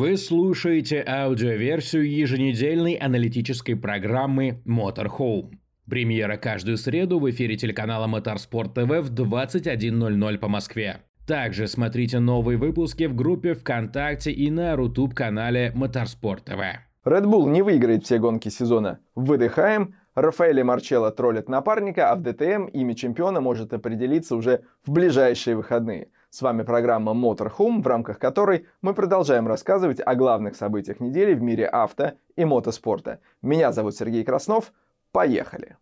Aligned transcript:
Вы 0.00 0.16
слушаете 0.16 1.04
аудиоверсию 1.06 2.10
еженедельной 2.10 2.94
аналитической 2.94 3.74
программы 3.74 4.62
Motorhome. 4.64 5.58
Премьера 5.90 6.38
каждую 6.38 6.78
среду 6.78 7.18
в 7.18 7.28
эфире 7.28 7.58
телеканала 7.58 8.08
Motorsport 8.08 8.72
TV 8.72 9.02
в 9.02 9.12
21.00 9.12 10.38
по 10.38 10.48
Москве. 10.48 11.02
Также 11.26 11.66
смотрите 11.66 12.18
новые 12.18 12.56
выпуски 12.56 13.04
в 13.04 13.14
группе 13.14 13.52
ВКонтакте 13.52 14.30
и 14.30 14.50
на 14.50 14.74
Рутуб-канале 14.74 15.70
Motorsport 15.76 16.44
TV. 16.46 16.76
Red 17.04 17.24
Bull 17.26 17.50
не 17.50 17.60
выиграет 17.60 18.06
все 18.06 18.16
гонки 18.16 18.48
сезона. 18.48 19.00
Выдыхаем. 19.14 19.96
Рафаэля 20.14 20.64
Марчелло 20.64 21.10
троллит 21.10 21.50
напарника, 21.50 22.10
а 22.10 22.16
в 22.16 22.22
ДТМ 22.22 22.68
имя 22.72 22.94
чемпиона 22.94 23.42
может 23.42 23.74
определиться 23.74 24.34
уже 24.34 24.62
в 24.82 24.92
ближайшие 24.92 25.56
выходные– 25.56 26.08
с 26.30 26.42
вами 26.42 26.62
программа 26.62 27.12
Motorhome, 27.12 27.82
в 27.82 27.86
рамках 27.86 28.18
которой 28.18 28.66
мы 28.82 28.94
продолжаем 28.94 29.48
рассказывать 29.48 30.00
о 30.00 30.14
главных 30.14 30.54
событиях 30.54 31.00
недели 31.00 31.34
в 31.34 31.42
мире 31.42 31.66
авто 31.66 32.12
и 32.36 32.44
мотоспорта. 32.44 33.18
Меня 33.42 33.72
зовут 33.72 33.96
Сергей 33.96 34.24
Краснов. 34.24 34.72
Поехали! 35.10 35.76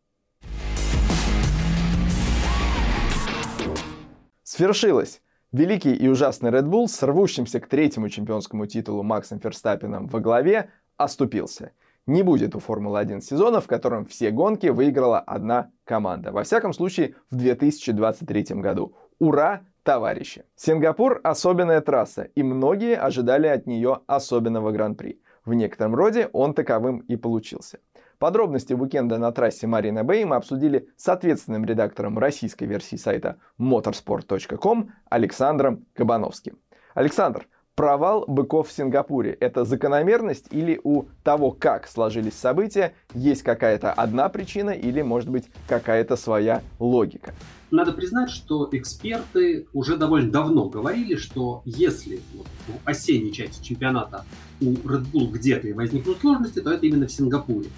Свершилось! 4.42 5.20
Великий 5.52 5.94
и 5.94 6.08
ужасный 6.08 6.50
Red 6.50 6.64
Bull 6.64 6.88
с 6.88 7.02
рвущимся 7.02 7.60
к 7.60 7.68
третьему 7.68 8.08
чемпионскому 8.08 8.66
титулу 8.66 9.02
Максом 9.02 9.40
Ферстаппином 9.40 10.06
во 10.06 10.20
главе 10.20 10.70
оступился. 10.96 11.72
Не 12.06 12.22
будет 12.22 12.56
у 12.56 12.58
Формулы-1 12.58 13.20
сезона, 13.20 13.60
в 13.60 13.66
котором 13.66 14.06
все 14.06 14.30
гонки 14.30 14.68
выиграла 14.68 15.20
одна 15.20 15.70
команда. 15.84 16.32
Во 16.32 16.42
всяком 16.42 16.72
случае, 16.72 17.16
в 17.30 17.36
2023 17.36 18.60
году. 18.60 18.94
Ура 19.18 19.62
товарищи. 19.88 20.44
Сингапур– 20.54 21.18
особенная 21.24 21.80
трасса, 21.80 22.24
и 22.34 22.42
многие 22.42 22.94
ожидали 22.94 23.46
от 23.46 23.66
нее 23.66 24.00
особенного 24.06 24.70
гран-при. 24.70 25.18
В 25.46 25.54
некотором 25.54 25.94
роде 25.94 26.28
он 26.34 26.52
таковым 26.52 26.98
и 26.98 27.16
получился. 27.16 27.78
Подробности 28.18 28.74
уикенда 28.74 29.16
на 29.16 29.32
трассе 29.32 29.66
Марина 29.66 30.04
Бэй 30.04 30.26
мы 30.26 30.36
обсудили 30.36 30.90
с 30.98 31.08
ответственным 31.08 31.64
редактором 31.64 32.18
российской 32.18 32.64
версии 32.64 32.96
сайта 32.96 33.36
motorsport.com 33.58 34.90
Александром 35.08 35.86
Кабановским. 35.94 36.58
Александр, 36.92 37.48
провал 37.78 38.24
быков 38.26 38.70
в 38.70 38.72
Сингапуре– 38.72 39.30
это 39.40 39.64
закономерность 39.64 40.46
или 40.50 40.80
у 40.82 41.04
того, 41.22 41.52
как 41.52 41.86
сложились 41.86 42.34
события, 42.34 42.92
есть 43.14 43.44
какая-то 43.44 43.92
одна 43.92 44.28
причина 44.28 44.70
или, 44.70 45.00
может 45.00 45.28
быть, 45.28 45.44
какая-то 45.68 46.16
своя 46.16 46.62
логика? 46.80 47.36
Надо 47.70 47.92
признать, 47.92 48.30
что 48.30 48.68
эксперты 48.72 49.68
уже 49.72 49.96
довольно 49.96 50.32
давно 50.32 50.68
говорили, 50.68 51.14
что 51.14 51.62
если 51.64 52.20
в 52.66 52.84
осенней 52.84 53.30
части 53.30 53.62
чемпионата 53.62 54.24
у 54.60 54.72
Red 54.72 55.12
Bull 55.12 55.30
где-то 55.30 55.68
и 55.68 55.72
возникнут 55.72 56.18
сложности, 56.18 56.58
то 56.58 56.72
это 56.72 56.84
именно 56.84 57.06
в 57.06 57.12
Сингапуре. 57.12 57.68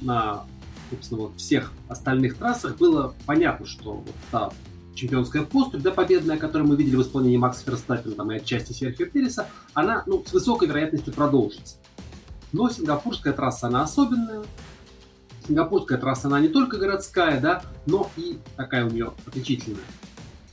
На 0.00 0.44
собственно, 0.90 1.22
вот 1.22 1.36
всех 1.36 1.72
остальных 1.88 2.38
трассах 2.38 2.78
было 2.78 3.14
понятно, 3.26 3.66
что 3.66 3.92
вот 3.96 4.14
та 4.30 4.50
чемпионская 4.94 5.42
поступь, 5.42 5.82
да, 5.82 5.90
победная, 5.90 6.36
которую 6.36 6.68
мы 6.68 6.76
видели 6.76 6.96
в 6.96 7.02
исполнении 7.02 7.36
Макса 7.36 7.64
Ферстаппина 7.64 8.14
там, 8.14 8.30
и 8.32 8.36
отчасти 8.36 8.72
Серхио 8.72 9.06
Переса, 9.06 9.48
она 9.72 10.02
ну, 10.06 10.22
с 10.24 10.32
высокой 10.32 10.68
вероятностью 10.68 11.12
продолжится. 11.12 11.76
Но 12.52 12.68
сингапурская 12.68 13.32
трасса, 13.32 13.66
она 13.66 13.82
особенная, 13.82 14.44
Сингапурская 15.46 15.98
трасса, 15.98 16.28
она 16.28 16.40
не 16.40 16.48
только 16.48 16.78
городская, 16.78 17.40
да, 17.40 17.62
но 17.86 18.10
и 18.16 18.38
такая 18.56 18.86
у 18.86 18.90
нее 18.90 19.12
отличительная 19.26 19.82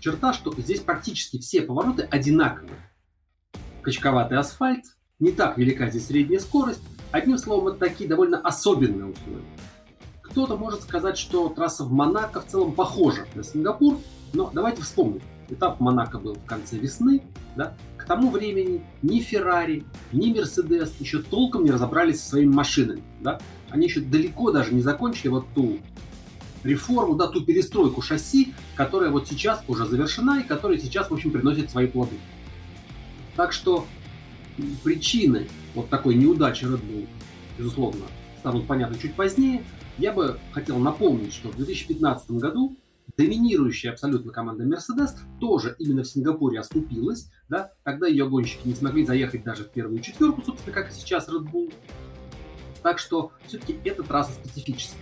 черта, 0.02 0.34
что 0.34 0.54
здесь 0.58 0.82
практически 0.82 1.40
все 1.40 1.62
повороты 1.62 2.04
одинаковые. 2.04 2.92
Качковатый 3.84 4.38
асфальт, 4.38 4.84
не 5.20 5.32
так 5.32 5.58
велика 5.58 5.90
здесь 5.90 6.08
средняя 6.08 6.40
скорость. 6.40 6.82
Одним 7.12 7.38
словом, 7.38 7.70
это 7.70 7.78
такие 7.78 8.10
довольно 8.10 8.40
особенные 8.40 9.06
условия. 9.06 9.46
Кто-то 10.24 10.58
может 10.58 10.82
сказать, 10.82 11.18
что 11.18 11.50
трасса 11.50 11.84
в 11.84 11.92
Монако 11.92 12.42
в 12.42 12.48
целом 12.48 12.74
похожа 12.74 13.28
на 13.36 13.44
Сингапур, 13.44 14.00
но 14.34 14.50
давайте 14.54 14.82
вспомним. 14.82 15.22
Этап 15.50 15.80
Монако 15.80 16.18
был 16.18 16.36
в 16.36 16.46
конце 16.46 16.78
весны, 16.78 17.24
да? 17.56 17.76
К 17.98 18.06
тому 18.06 18.32
времени 18.32 18.82
ни 19.02 19.20
Феррари, 19.20 19.84
ни 20.14 20.34
Мерседес 20.34 20.96
еще 21.00 21.22
толком 21.22 21.66
не 21.66 21.72
разобрались 21.72 22.22
со 22.22 22.30
своими 22.30 22.54
машинами, 22.54 23.04
да? 23.20 23.40
они 23.72 23.88
еще 23.88 24.02
далеко 24.02 24.52
даже 24.52 24.74
не 24.74 24.82
закончили 24.82 25.30
вот 25.30 25.46
ту 25.56 25.80
реформу, 26.64 27.16
да, 27.16 27.28
ту 27.28 27.42
перестройку 27.42 28.02
шасси, 28.02 28.54
которая 28.76 29.10
вот 29.10 29.28
сейчас 29.28 29.64
уже 29.68 29.86
завершена 29.86 30.42
и 30.42 30.44
которая 30.44 30.78
сейчас, 30.78 31.10
в 31.10 31.14
общем, 31.14 31.32
приносит 31.32 31.72
свои 31.72 31.88
плоды. 31.88 32.18
Так 33.36 33.54
что 33.54 33.86
причины 34.84 35.48
вот 35.74 35.90
такой 35.90 36.16
неудачи 36.16 36.66
Red 36.66 36.82
Bull, 36.86 37.08
безусловно, 37.58 38.06
станут 38.40 38.68
понятны 38.68 38.98
чуть 39.00 39.16
позднее. 39.16 39.64
Я 39.98 40.12
бы 40.12 40.38
хотел 40.52 40.78
напомнить, 40.78 41.34
что 41.34 41.50
в 41.50 41.56
2015 41.56 42.32
году 42.32 42.76
доминирующая 43.18 43.92
абсолютно 43.92 44.32
команда 44.32 44.66
Mercedes 44.66 45.12
тоже 45.40 45.76
именно 45.80 46.04
в 46.04 46.08
Сингапуре 46.08 46.60
оступилась. 46.60 47.30
Да? 47.50 47.72
Тогда 47.84 48.08
ее 48.08 48.30
гонщики 48.30 48.68
не 48.68 48.74
смогли 48.74 49.06
заехать 49.06 49.44
даже 49.44 49.64
в 49.64 49.70
первую 49.70 50.00
четверку, 50.00 50.42
собственно, 50.42 50.74
как 50.74 50.92
и 50.92 50.94
сейчас 50.94 51.30
Red 51.30 51.52
Bull. 51.52 51.74
Так 52.82 53.00
что 53.00 53.32
все-таки 53.48 53.78
эта 53.84 54.04
трасса 54.04 54.34
специфическая. 54.34 55.00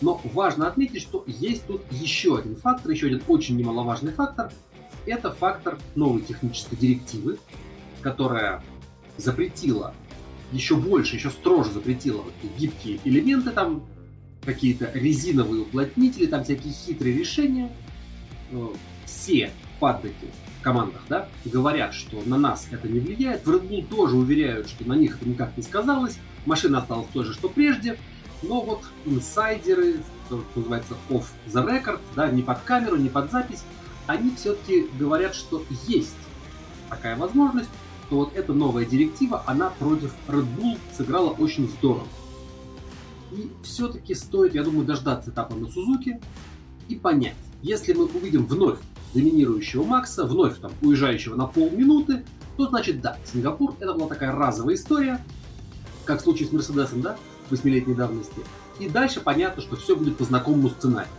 Но 0.00 0.20
важно 0.24 0.66
отметить, 0.66 1.02
что 1.02 1.22
есть 1.26 1.66
тут 1.66 1.82
еще 1.90 2.36
один 2.36 2.56
фактор, 2.56 2.90
еще 2.90 3.06
один 3.06 3.22
очень 3.28 3.56
немаловажный 3.56 4.12
фактор. 4.12 4.52
Это 5.06 5.30
фактор 5.30 5.78
новой 5.94 6.22
технической 6.22 6.76
директивы, 6.76 7.38
которая 8.02 8.62
запретила 9.16 9.94
еще 10.52 10.76
больше, 10.76 11.16
еще 11.16 11.30
строже 11.30 11.72
запретила 11.72 12.22
вот 12.22 12.32
эти 12.42 12.60
гибкие 12.60 13.00
элементы, 13.04 13.50
там 13.50 13.84
какие-то 14.44 14.90
резиновые 14.94 15.62
уплотнители, 15.62 16.26
там 16.26 16.44
всякие 16.44 16.72
хитрые 16.72 17.16
решения. 17.16 17.70
Э, 18.50 18.68
все 19.06 19.50
в 19.76 19.80
паддоке 19.80 20.26
в 20.58 20.62
командах 20.62 21.02
да, 21.08 21.28
говорят, 21.44 21.92
что 21.92 22.22
на 22.24 22.38
нас 22.38 22.68
это 22.70 22.88
не 22.88 23.00
влияет. 23.00 23.44
В 23.44 23.50
Red 23.50 23.68
Bull 23.68 23.86
тоже 23.86 24.16
уверяют, 24.16 24.68
что 24.68 24.86
на 24.88 24.94
них 24.94 25.16
это 25.16 25.28
никак 25.28 25.56
не 25.56 25.62
сказалось. 25.62 26.18
Машина 26.46 26.78
осталась 26.78 27.08
той 27.12 27.24
же, 27.24 27.32
что 27.34 27.48
прежде, 27.48 27.98
но 28.42 28.60
вот 28.60 28.82
инсайдеры, 29.04 29.96
что 30.26 30.44
называется 30.54 30.94
off 31.08 31.26
the 31.46 31.64
record, 31.66 32.00
да, 32.16 32.30
не 32.30 32.42
под 32.42 32.60
камеру, 32.60 32.96
не 32.96 33.08
под 33.08 33.30
запись, 33.30 33.64
они 34.06 34.34
все-таки 34.36 34.86
говорят, 34.98 35.34
что 35.34 35.64
есть 35.86 36.14
такая 36.88 37.16
возможность, 37.16 37.70
что 38.06 38.16
вот 38.16 38.36
эта 38.36 38.52
новая 38.52 38.84
директива, 38.84 39.42
она 39.46 39.70
против 39.70 40.12
Red 40.28 40.46
Bull 40.56 40.78
сыграла 40.96 41.30
очень 41.30 41.68
здорово. 41.68 42.06
И 43.32 43.50
все-таки 43.62 44.14
стоит, 44.14 44.54
я 44.54 44.62
думаю, 44.62 44.84
дождаться 44.84 45.30
этапа 45.30 45.54
на 45.54 45.68
Сузуке 45.70 46.20
и 46.88 46.96
понять, 46.96 47.36
если 47.62 47.92
мы 47.92 48.04
увидим 48.04 48.44
вновь 48.44 48.78
доминирующего 49.14 49.84
Макса, 49.84 50.26
вновь 50.26 50.58
там 50.58 50.72
уезжающего 50.82 51.34
на 51.36 51.46
полминуты, 51.46 52.24
то 52.56 52.68
значит 52.68 53.00
да, 53.00 53.16
Сингапур 53.24 53.74
это 53.80 53.94
была 53.94 54.08
такая 54.08 54.32
разовая 54.32 54.74
история, 54.74 55.24
как 56.04 56.20
в 56.20 56.22
случае 56.22 56.48
с 56.48 56.52
Мерседесом, 56.52 57.00
да, 57.00 57.16
восьмилетней 57.50 57.94
давности. 57.94 58.40
И 58.78 58.88
дальше 58.88 59.20
понятно, 59.20 59.62
что 59.62 59.76
все 59.76 59.96
будет 59.96 60.16
по 60.16 60.24
знакомому 60.24 60.68
сценарию. 60.70 61.12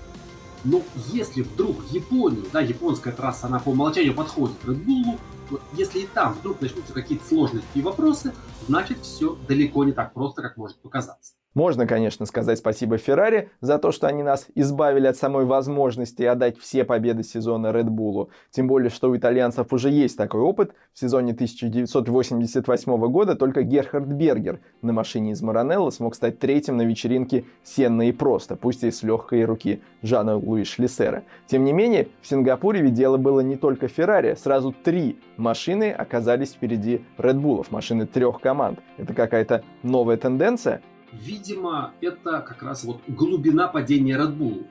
Но 0.63 0.81
если 1.11 1.41
вдруг 1.41 1.83
в 1.83 1.91
Японии, 1.91 2.43
да, 2.51 2.61
японская 2.61 3.13
трасса, 3.13 3.47
она 3.47 3.59
по 3.59 3.69
умолчанию 3.69 4.13
подходит 4.13 4.55
Red 4.63 4.85
Bull, 4.85 5.19
вот 5.49 5.61
если 5.77 5.99
и 5.99 6.07
там 6.07 6.33
вдруг 6.33 6.61
начнутся 6.61 6.93
какие-то 6.93 7.25
сложности 7.27 7.67
и 7.75 7.81
вопросы, 7.81 8.33
значит 8.67 8.99
все 9.01 9.37
далеко 9.47 9.83
не 9.83 9.91
так 9.91 10.13
просто, 10.13 10.41
как 10.41 10.57
может 10.57 10.77
показаться. 10.81 11.33
Можно, 11.53 11.85
конечно, 11.85 12.25
сказать 12.25 12.57
спасибо 12.57 12.97
Феррари 12.97 13.49
за 13.61 13.77
то, 13.77 13.91
что 13.91 14.07
они 14.07 14.23
нас 14.23 14.47
избавили 14.55 15.05
от 15.05 15.17
самой 15.17 15.45
возможности 15.45 16.23
отдать 16.23 16.57
все 16.57 16.83
победы 16.83 17.23
сезона 17.23 17.67
Red 17.67 17.89
Bull. 17.89 18.29
Тем 18.49 18.67
более, 18.67 18.89
что 18.89 19.11
у 19.11 19.17
итальянцев 19.17 19.71
уже 19.71 19.91
есть 19.91 20.17
такой 20.17 20.41
опыт. 20.41 20.73
В 20.93 20.99
сезоне 20.99 21.33
1988 21.33 22.97
года 23.11 23.35
только 23.35 23.61
Герхард 23.61 24.07
Бергер 24.07 24.61
на 24.81 24.93
машине 24.93 25.31
из 25.31 25.41
Маранелло 25.43 25.91
смог 25.91 26.15
стать 26.15 26.39
третьим 26.39 26.77
на 26.77 26.83
вечеринке 26.83 27.45
«Сенно 27.63 28.09
и 28.09 28.11
просто», 28.11 28.55
пусть 28.55 28.83
и 28.83 28.89
с 28.89 29.03
легкой 29.03 29.45
руки 29.45 29.83
Жана 30.01 30.37
Луи 30.37 30.63
Шлиссера. 30.63 31.23
Тем 31.45 31.65
не 31.65 31.73
менее, 31.73 32.07
в 32.21 32.27
Сингапуре 32.27 32.81
ведь 32.81 32.93
дело 32.93 33.17
было 33.17 33.41
не 33.41 33.57
только 33.57 33.87
Феррари. 33.87 34.35
Сразу 34.35 34.71
три 34.71 35.19
машины 35.37 35.91
оказались 35.91 36.53
впереди 36.53 37.05
Red 37.19 37.39
Bull, 37.39 37.65
машины 37.69 38.07
трех 38.07 38.41
команд. 38.41 38.79
Это 38.97 39.13
какая-то 39.13 39.63
новая 39.83 40.17
тенденция? 40.17 40.81
Видимо, 41.13 41.93
это 42.01 42.39
как 42.41 42.63
раз 42.63 42.83
вот 42.83 43.01
глубина 43.07 43.67
падения 43.67 44.17
Red 44.17 44.35
Bull. 44.35 44.65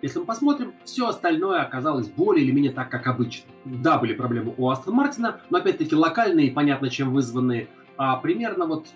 Если 0.00 0.20
мы 0.20 0.26
посмотрим, 0.26 0.74
все 0.84 1.08
остальное 1.08 1.60
оказалось 1.60 2.06
более 2.06 2.44
или 2.44 2.52
менее 2.52 2.70
так, 2.70 2.88
как 2.88 3.08
обычно. 3.08 3.50
Да, 3.64 3.98
были 3.98 4.14
проблемы 4.14 4.54
у 4.56 4.70
Астон 4.70 4.94
Мартина, 4.94 5.40
но 5.50 5.58
опять-таки 5.58 5.94
локальные, 5.94 6.52
понятно, 6.52 6.88
чем 6.88 7.12
вызванные. 7.12 7.68
А 7.96 8.16
примерно 8.16 8.66
вот 8.66 8.86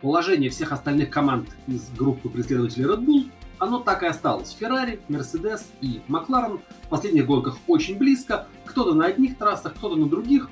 положение 0.00 0.48
всех 0.48 0.72
остальных 0.72 1.10
команд 1.10 1.48
из 1.66 1.90
группы 1.90 2.30
преследователей 2.30 2.86
Red 2.86 3.04
Bull, 3.04 3.30
оно 3.58 3.80
так 3.80 4.02
и 4.02 4.06
осталось. 4.06 4.56
Феррари, 4.58 5.00
Мерседес 5.08 5.70
и 5.82 6.00
Макларен 6.08 6.60
в 6.84 6.88
последних 6.88 7.26
гонках 7.26 7.58
очень 7.66 7.98
близко. 7.98 8.46
Кто-то 8.64 8.94
на 8.94 9.06
одних 9.06 9.36
трассах, 9.36 9.74
кто-то 9.74 9.96
на 9.96 10.08
других. 10.08 10.48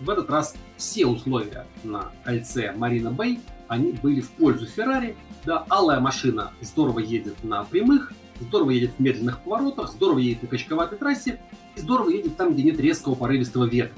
в 0.00 0.10
этот 0.10 0.28
раз 0.28 0.54
все 0.76 1.06
условия 1.06 1.66
на 1.82 2.12
кольце 2.24 2.72
Марина 2.76 3.10
Бэй, 3.10 3.40
они 3.68 3.92
были 3.92 4.20
в 4.20 4.30
пользу 4.30 4.66
Феррари. 4.66 5.16
Да, 5.44 5.64
алая 5.68 6.00
машина 6.00 6.52
здорово 6.60 7.00
едет 7.00 7.42
на 7.44 7.64
прямых, 7.64 8.12
здорово 8.40 8.70
едет 8.70 8.92
в 8.96 9.00
медленных 9.00 9.40
поворотах, 9.40 9.90
здорово 9.90 10.18
едет 10.18 10.42
на 10.42 10.48
качковатой 10.48 10.98
трассе 10.98 11.40
и 11.76 11.80
здорово 11.80 12.10
едет 12.10 12.36
там, 12.36 12.54
где 12.54 12.62
нет 12.62 12.80
резкого 12.80 13.14
порывистого 13.14 13.64
ветра. 13.64 13.94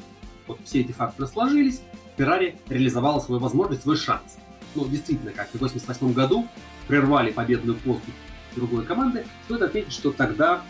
Вот 0.46 0.58
все 0.64 0.80
эти 0.80 0.92
факторы 0.92 1.28
сложились, 1.28 1.82
Феррари 2.16 2.58
реализовала 2.68 3.20
свою 3.20 3.40
возможность, 3.40 3.82
свой 3.82 3.96
шанс. 3.96 4.38
Ну, 4.74 4.86
действительно, 4.86 5.32
как 5.32 5.48
в 5.50 5.54
1988 5.54 6.12
году 6.12 6.46
прервали 6.86 7.30
победную 7.30 7.76
поступь 7.78 8.14
другой 8.54 8.84
команды, 8.84 9.26
стоит 9.44 9.62
отметить, 9.62 9.92
что 9.92 10.12
тогда, 10.12 10.62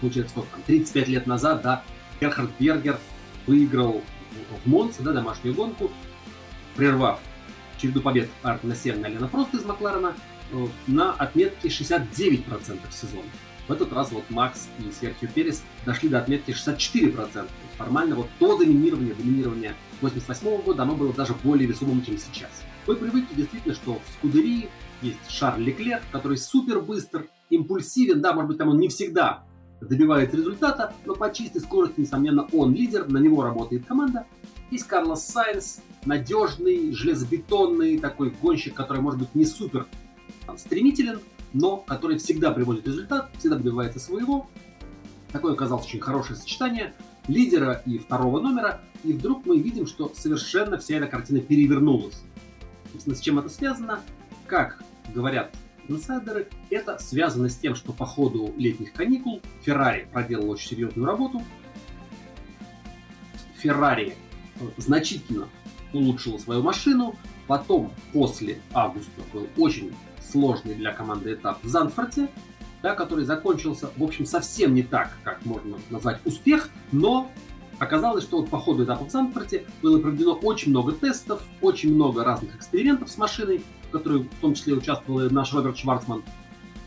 получается, 0.00 0.32
сколько 0.32 0.50
там, 0.52 0.62
35 0.66 1.08
лет 1.08 1.26
назад, 1.26 1.62
да, 1.62 1.82
Герхард 2.20 2.50
Бергер 2.58 2.98
выиграл 3.46 4.02
в, 4.30 4.64
в 4.64 4.70
Монце, 4.70 5.02
да, 5.02 5.12
домашнюю 5.12 5.54
гонку, 5.54 5.90
прервав 6.76 7.20
череду 7.84 8.00
побед 8.00 8.30
Артена 8.42 8.74
Сенна 8.74 9.06
и 9.06 9.12
Лена 9.12 9.28
Просто 9.28 9.58
из 9.58 9.64
Макларена 9.64 10.14
э, 10.52 10.66
на 10.86 11.12
отметке 11.12 11.68
69% 11.68 12.78
сезона. 12.90 13.28
В 13.68 13.72
этот 13.72 13.92
раз 13.92 14.10
вот 14.12 14.24
Макс 14.30 14.68
и 14.78 14.90
Серхио 14.90 15.28
Перес 15.34 15.62
дошли 15.84 16.08
до 16.08 16.18
отметки 16.18 16.50
64%. 16.50 17.46
Формально 17.76 18.14
вот 18.14 18.28
то 18.38 18.56
доминирование, 18.56 19.14
доминирование 19.14 19.74
88 20.00 20.62
года, 20.62 20.82
оно 20.82 20.94
было 20.94 21.12
даже 21.12 21.34
более 21.42 21.66
весомым, 21.66 22.02
чем 22.04 22.16
сейчас. 22.16 22.50
Мы 22.86 22.96
привыкли 22.96 23.34
действительно, 23.34 23.74
что 23.74 23.94
в 23.94 24.12
Скудерии 24.18 24.68
есть 25.02 25.18
Шарль 25.28 25.62
Леклер, 25.62 26.00
который 26.12 26.38
супер 26.38 26.80
быстр, 26.80 27.26
импульсивен, 27.50 28.20
да, 28.20 28.32
может 28.32 28.48
быть, 28.48 28.58
там 28.58 28.68
он 28.68 28.78
не 28.78 28.88
всегда 28.88 29.44
добивается 29.80 30.36
результата, 30.36 30.94
но 31.04 31.14
по 31.14 31.32
чистой 31.32 31.60
скорости, 31.60 32.00
несомненно, 32.00 32.46
он 32.52 32.74
лидер, 32.74 33.06
на 33.08 33.18
него 33.18 33.42
работает 33.42 33.86
команда. 33.86 34.26
Есть 34.70 34.86
Карлос 34.86 35.24
Сайнс, 35.26 35.80
надежный, 36.04 36.92
железобетонный 36.92 37.98
такой 37.98 38.30
гонщик, 38.30 38.74
который, 38.74 39.02
может 39.02 39.20
быть, 39.20 39.34
не 39.34 39.44
супер 39.44 39.86
там, 40.46 40.58
стремителен, 40.58 41.20
но 41.52 41.76
который 41.76 42.18
всегда 42.18 42.50
приводит 42.50 42.86
результат, 42.86 43.30
всегда 43.38 43.56
добивается 43.56 44.00
своего. 44.00 44.48
Такое 45.32 45.54
оказалось 45.54 45.86
очень 45.86 46.00
хорошее 46.00 46.38
сочетание 46.38 46.94
лидера 47.28 47.82
и 47.86 47.98
второго 47.98 48.40
номера, 48.40 48.80
и 49.02 49.12
вдруг 49.12 49.46
мы 49.46 49.58
видим, 49.58 49.86
что 49.86 50.12
совершенно 50.14 50.78
вся 50.78 50.96
эта 50.96 51.06
картина 51.06 51.40
перевернулась. 51.40 52.22
С 52.94 53.20
чем 53.20 53.38
это 53.38 53.48
связано? 53.48 54.00
Как 54.46 54.82
говорят 55.14 55.54
инсайдеры, 55.88 56.48
это 56.70 56.98
связано 56.98 57.48
с 57.48 57.56
тем, 57.56 57.74
что 57.74 57.92
по 57.92 58.06
ходу 58.06 58.54
летних 58.56 58.92
каникул 58.92 59.42
Феррари 59.62 60.08
проделал 60.12 60.50
очень 60.50 60.70
серьезную 60.70 61.06
работу. 61.06 61.42
Феррари 63.58 64.14
значительно 64.76 65.48
улучшила 65.92 66.38
свою 66.38 66.62
машину. 66.62 67.16
Потом, 67.46 67.92
после 68.12 68.58
августа, 68.72 69.20
был 69.32 69.46
очень 69.56 69.92
сложный 70.20 70.74
для 70.74 70.92
команды 70.92 71.34
этап 71.34 71.62
в 71.62 71.68
Занфорте, 71.68 72.28
да, 72.82 72.94
который 72.94 73.24
закончился, 73.24 73.90
в 73.96 74.02
общем, 74.02 74.26
совсем 74.26 74.74
не 74.74 74.82
так, 74.82 75.16
как 75.22 75.44
можно 75.44 75.78
назвать 75.90 76.20
успех, 76.24 76.70
но 76.92 77.30
оказалось, 77.78 78.24
что 78.24 78.38
вот 78.38 78.50
по 78.50 78.58
ходу 78.58 78.84
этапа 78.84 79.04
в 79.04 79.10
Занфорте 79.10 79.64
было 79.82 80.00
проведено 80.00 80.34
очень 80.34 80.70
много 80.70 80.92
тестов, 80.92 81.42
очень 81.60 81.94
много 81.94 82.24
разных 82.24 82.56
экспериментов 82.56 83.10
с 83.10 83.18
машиной, 83.18 83.62
в 83.88 83.90
которой 83.90 84.20
в 84.22 84.40
том 84.40 84.54
числе 84.54 84.74
участвовал 84.74 85.30
наш 85.30 85.52
Роберт 85.52 85.76
Шварцман. 85.76 86.22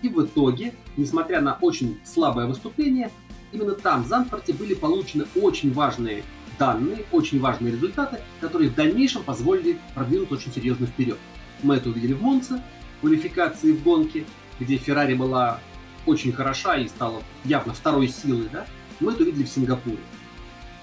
И 0.02 0.10
в 0.10 0.24
итоге, 0.24 0.76
несмотря 0.96 1.42
на 1.42 1.58
очень 1.62 2.00
слабое 2.06 2.46
выступление, 2.46 3.12
именно 3.52 3.74
там, 3.74 4.04
в 4.04 4.08
Занфорте, 4.08 4.54
были 4.54 4.74
получены 4.74 5.26
очень 5.36 5.74
важные 5.74 6.24
данные, 6.58 7.06
очень 7.12 7.40
важные 7.40 7.72
результаты, 7.72 8.20
которые 8.42 8.70
в 8.70 8.76
дальнейшем 8.76 9.24
позволили 9.24 9.80
продвинуться 9.94 10.36
очень 10.36 10.52
серьезно 10.52 10.88
вперед. 10.88 11.18
Мы 11.64 11.76
это 11.76 11.90
увидели 11.90 12.14
в 12.14 12.22
Монце, 12.22 12.62
квалификации 13.02 13.72
в 13.72 13.84
гонке, 13.84 14.26
где 14.60 14.78
Феррари 14.78 15.14
была 15.14 15.60
очень 16.06 16.32
хороша 16.32 16.78
и 16.78 16.88
стала 16.88 17.22
явно 17.44 17.74
второй 17.74 18.08
силой, 18.08 18.48
да, 18.52 18.66
мы 19.00 19.12
это 19.12 19.24
увидели 19.24 19.44
в 19.44 19.50
Сингапуре. 19.50 20.00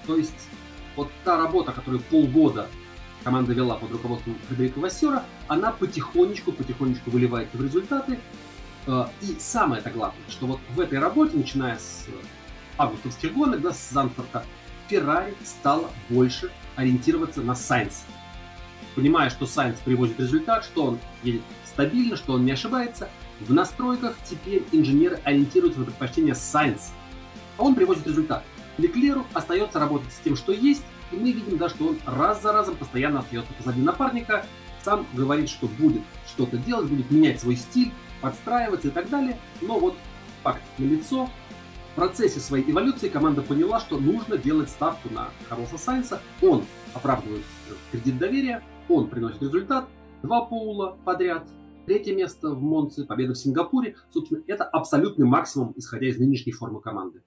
То 0.05 0.15
есть 0.15 0.47
вот 0.95 1.11
та 1.23 1.37
работа, 1.37 1.71
которую 1.71 2.01
полгода 2.03 2.67
команда 3.23 3.53
вела 3.53 3.75
под 3.75 3.91
руководством 3.91 4.37
Фредерика 4.47 4.79
Вассера, 4.79 5.23
она 5.47 5.71
потихонечку, 5.71 6.51
потихонечку 6.51 7.09
выливается 7.09 7.57
в 7.57 7.63
результаты. 7.63 8.19
Э, 8.85 9.07
и 9.21 9.35
самое 9.39 9.81
это 9.81 9.89
главное, 9.89 10.21
что 10.29 10.45
вот 10.45 10.59
в 10.75 10.79
этой 10.79 10.99
работе, 10.99 11.35
начиная 11.35 11.77
с 11.77 12.05
августовских 12.77 13.33
гонок, 13.33 13.61
да, 13.61 13.73
с 13.73 13.89
Занфорта, 13.89 14.45
Феррари 14.87 15.35
стала 15.43 15.89
больше 16.09 16.51
ориентироваться 16.75 17.41
на 17.41 17.55
Сайнс. 17.55 18.05
Понимая, 18.95 19.29
что 19.29 19.45
Сайнс 19.45 19.79
приводит 19.79 20.19
результат, 20.19 20.63
что 20.63 20.85
он 20.85 20.99
едет 21.23 21.41
стабильно, 21.65 22.15
что 22.15 22.33
он 22.33 22.45
не 22.45 22.51
ошибается, 22.51 23.09
в 23.41 23.53
настройках 23.53 24.15
теперь 24.23 24.63
инженеры 24.71 25.19
ориентируются 25.23 25.79
на 25.79 25.85
предпочтение 25.85 26.33
Science. 26.33 26.91
А 27.57 27.63
он 27.63 27.75
приводит 27.75 28.07
результат. 28.07 28.43
Леклеру 28.77 29.25
остается 29.33 29.79
работать 29.79 30.11
с 30.11 30.19
тем, 30.19 30.35
что 30.35 30.51
есть, 30.51 30.83
и 31.11 31.15
мы 31.15 31.31
видим, 31.31 31.57
да, 31.57 31.69
что 31.69 31.87
он 31.87 31.97
раз 32.05 32.41
за 32.41 32.51
разом 32.51 32.75
постоянно 32.75 33.19
остается 33.19 33.53
позади 33.53 33.81
напарника, 33.81 34.45
сам 34.83 35.05
говорит, 35.13 35.49
что 35.49 35.67
будет 35.67 36.01
что-то 36.27 36.57
делать, 36.57 36.87
будет 36.87 37.09
менять 37.09 37.41
свой 37.41 37.55
стиль, 37.55 37.91
подстраиваться 38.21 38.87
и 38.89 38.91
так 38.91 39.09
далее. 39.09 39.37
Но 39.61 39.79
вот 39.79 39.95
факт 40.43 40.61
на 40.77 40.85
лицо. 40.85 41.29
В 41.95 41.97
процессе 41.97 42.41
своей 42.41 42.69
эволюции 42.69 43.07
команда 43.07 43.41
поняла, 43.41 43.79
что 43.79 43.97
нужно 43.97 44.37
делать 44.37 44.69
ставку 44.69 45.07
на 45.13 45.29
Карлоса 45.47 45.77
Сайнса. 45.77 46.19
Он 46.41 46.65
оправдывает 46.93 47.43
кредит 47.89 48.17
доверия, 48.17 48.61
он 48.89 49.07
приносит 49.07 49.41
результат. 49.41 49.87
Два 50.21 50.41
поула 50.41 50.97
подряд, 51.05 51.47
Третье 51.85 52.13
место 52.13 52.49
в 52.49 52.61
Монце, 52.61 53.05
победа 53.05 53.33
в 53.33 53.37
Сингапуре. 53.37 53.95
Собственно, 54.09 54.43
это 54.45 54.65
абсолютный 54.65 55.25
максимум, 55.25 55.71
исходя 55.77 56.07
из 56.07 56.19
нынешней 56.19 56.51
формы 56.51 56.81
команды. 56.81 57.21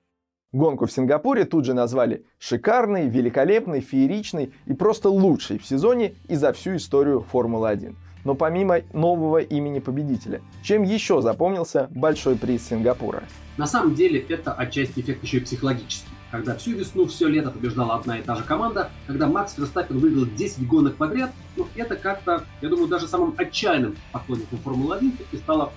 Гонку 0.52 0.84
в 0.84 0.92
Сингапуре 0.92 1.46
тут 1.46 1.64
же 1.64 1.72
назвали 1.72 2.26
шикарной, 2.38 3.08
великолепной, 3.08 3.80
фееричной 3.80 4.52
и 4.66 4.74
просто 4.74 5.08
лучшей 5.08 5.58
в 5.58 5.64
сезоне 5.64 6.14
и 6.28 6.34
за 6.34 6.52
всю 6.52 6.76
историю 6.76 7.20
Формулы-1. 7.20 7.94
Но 8.24 8.34
помимо 8.34 8.80
нового 8.92 9.38
имени 9.38 9.78
победителя, 9.78 10.40
чем 10.62 10.82
еще 10.82 11.22
запомнился 11.22 11.88
большой 11.90 12.36
приз 12.36 12.68
Сингапура? 12.68 13.22
На 13.56 13.66
самом 13.66 13.94
деле 13.94 14.20
это 14.28 14.52
отчасти 14.52 15.00
эффект 15.00 15.22
еще 15.22 15.38
и 15.38 15.40
психологический 15.40 16.08
когда 16.30 16.54
всю 16.56 16.72
весну, 16.72 17.06
все 17.06 17.26
лето 17.28 17.50
побеждала 17.50 17.96
одна 17.96 18.18
и 18.18 18.22
та 18.22 18.34
же 18.34 18.42
команда, 18.42 18.90
когда 19.06 19.26
Макс 19.26 19.56
Верстаппин 19.56 19.98
выиграл 19.98 20.26
10 20.26 20.66
гонок 20.66 20.96
подряд, 20.96 21.32
ну, 21.56 21.66
это 21.74 21.96
как-то, 21.96 22.44
я 22.60 22.68
думаю, 22.68 22.88
даже 22.88 23.08
самым 23.08 23.34
отчаянным 23.36 23.96
поклонником 24.12 24.58
Формулы-1 24.58 25.12
и 25.32 25.36
стало 25.38 25.72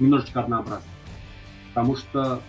немножечко 0.00 0.40
однообразно. 0.40 0.88
Потому 1.74 1.96
что 1.96 2.40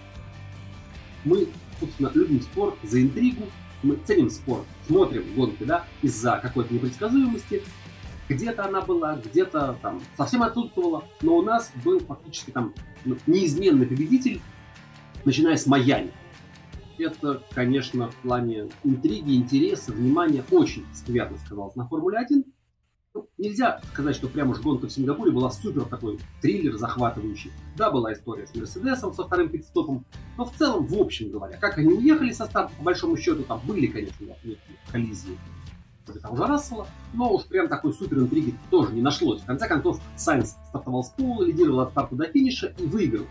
мы, 1.25 1.48
собственно, 1.80 2.12
любим 2.13 2.42
спорт 2.42 2.75
за 2.84 3.01
интригу, 3.01 3.44
мы 3.84 3.98
ценим 4.06 4.30
спорт, 4.30 4.63
смотрим 4.88 5.24
гонки, 5.36 5.63
да, 5.63 5.86
из-за 6.01 6.39
какой-то 6.42 6.74
непредсказуемости. 6.74 7.62
Где-то 8.27 8.65
она 8.65 8.82
была, 8.82 9.17
где-то 9.17 9.77
там 9.82 10.01
совсем 10.17 10.41
отсутствовала, 10.44 11.03
но 11.22 11.38
у 11.38 11.41
нас 11.41 11.72
был 11.84 12.00
фактически 12.00 12.51
там 12.51 12.74
ну, 13.05 13.17
неизменный 13.27 13.86
победитель, 13.86 14.41
начиная 15.25 15.58
с 15.58 15.67
Майами 15.67 16.12
это, 17.03 17.44
конечно, 17.53 18.10
в 18.10 18.15
плане 18.17 18.70
интриги, 18.84 19.36
интереса, 19.36 19.91
внимания 19.91 20.44
очень 20.51 20.86
скверно 20.94 21.38
сказалось 21.38 21.75
на 21.75 21.88
Формуле-1. 21.88 22.44
Ну, 23.13 23.29
нельзя 23.38 23.82
сказать, 23.94 24.15
что 24.15 24.27
прямо 24.27 24.51
уж 24.51 24.60
гонка 24.60 24.88
в 24.88 24.91
Сингапуре 24.91 25.32
была 25.32 25.50
супер 25.50 25.86
такой 25.86 26.20
триллер 26.41 26.75
захватывающий. 26.75 27.51
Да, 27.77 27.89
была 27.89 28.12
история 28.12 28.46
с 28.46 28.53
Мерседесом, 28.53 29.13
со 29.13 29.24
вторым 29.24 29.50
пидстопом, 29.50 30.05
но 30.38 30.46
в 30.46 30.53
целом, 30.55 30.86
в 30.86 31.00
общем 31.00 31.32
говоря, 31.32 31.58
как 31.58 31.77
они 31.77 31.94
уехали 31.94 32.34
со 32.34 32.46
старта, 32.46 32.74
по 32.77 32.84
большому 32.84 33.15
счету, 33.15 33.44
там 33.44 33.62
были, 33.65 33.88
конечно, 33.88 34.25
некие 34.44 34.60
коллизии 34.91 35.38
того 36.13 36.35
же 36.35 36.45
Рассела, 36.45 36.88
но 37.13 37.33
уж 37.33 37.43
прям 37.45 37.67
такой 37.67 37.93
супер 37.93 38.19
интриги 38.19 38.55
тоже 38.69 38.93
не 38.93 39.01
нашлось. 39.01 39.41
В 39.41 39.45
конце 39.45 39.67
концов, 39.67 40.00
Сайнс 40.15 40.55
стартовал 40.69 41.03
с 41.03 41.09
пола, 41.09 41.43
лидировал 41.43 41.81
от 41.81 41.91
старта 41.91 42.15
до 42.15 42.25
финиша 42.25 42.74
и 42.77 42.85
выиграл 42.85 43.25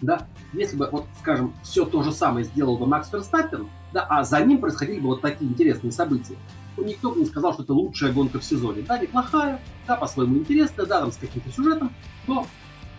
да, 0.00 0.26
если 0.52 0.76
бы, 0.76 0.88
вот, 0.90 1.06
скажем, 1.18 1.54
все 1.62 1.84
то 1.84 2.02
же 2.02 2.12
самое 2.12 2.44
сделал 2.44 2.78
бы 2.78 2.86
Макс 2.86 3.10
Ферстаппен, 3.10 3.68
да, 3.92 4.06
а 4.08 4.24
за 4.24 4.44
ним 4.44 4.58
происходили 4.58 5.00
бы 5.00 5.08
вот 5.08 5.20
такие 5.20 5.50
интересные 5.50 5.92
события, 5.92 6.36
то 6.76 6.84
никто 6.84 7.10
бы 7.10 7.20
не 7.20 7.26
сказал, 7.26 7.52
что 7.54 7.64
это 7.64 7.72
лучшая 7.72 8.12
гонка 8.12 8.38
в 8.38 8.44
сезоне. 8.44 8.82
Да, 8.82 8.98
неплохая, 8.98 9.60
да, 9.86 9.96
по-своему 9.96 10.38
интересная, 10.38 10.86
да, 10.86 11.00
там 11.00 11.12
с 11.12 11.16
каким-то 11.16 11.50
сюжетом, 11.50 11.92
но 12.26 12.46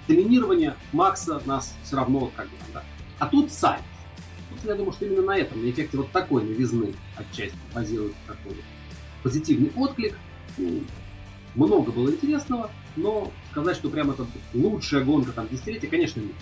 доминирование 0.07 0.75
Макса 0.91 1.41
нас 1.45 1.73
все 1.83 1.95
равно 1.95 2.31
как 2.35 2.47
бы, 2.47 2.55
да. 2.73 2.83
А 3.19 3.27
тут 3.27 3.51
сайт. 3.51 3.81
Тут, 4.49 4.65
я 4.65 4.75
думаю, 4.75 4.91
что 4.91 5.05
именно 5.05 5.21
на 5.21 5.37
этом, 5.37 5.63
на 5.63 5.69
эффекте 5.69 5.97
вот 5.97 6.11
такой 6.11 6.43
новизны 6.43 6.93
отчасти 7.15 7.55
базируется 7.73 8.17
такой 8.27 8.57
позитивный 9.23 9.71
отклик. 9.75 10.17
Ну, 10.57 10.81
много 11.55 11.91
было 11.91 12.09
интересного, 12.09 12.69
но 12.95 13.31
сказать, 13.51 13.75
что 13.75 13.89
прям 13.89 14.11
это 14.11 14.25
лучшая 14.53 15.03
гонка 15.03 15.31
там 15.31 15.47
десятилетия, 15.49 15.87
конечно, 15.87 16.19
нет 16.21 16.35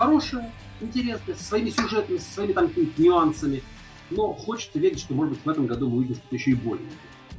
хорошая, 0.00 0.50
интересная, 0.80 1.36
со 1.36 1.44
своими 1.44 1.70
сюжетами, 1.70 2.16
со 2.16 2.32
своими 2.32 2.52
там 2.52 2.70
нюансами. 2.96 3.62
но 4.10 4.32
хочется 4.32 4.78
верить, 4.78 4.98
что, 4.98 5.14
может 5.14 5.34
быть, 5.34 5.44
в 5.44 5.48
этом 5.48 5.66
году 5.66 5.88
мы 5.88 5.98
увидим 5.98 6.14
что-то 6.16 6.34
еще 6.34 6.52
и 6.52 6.54
более. 6.54 6.88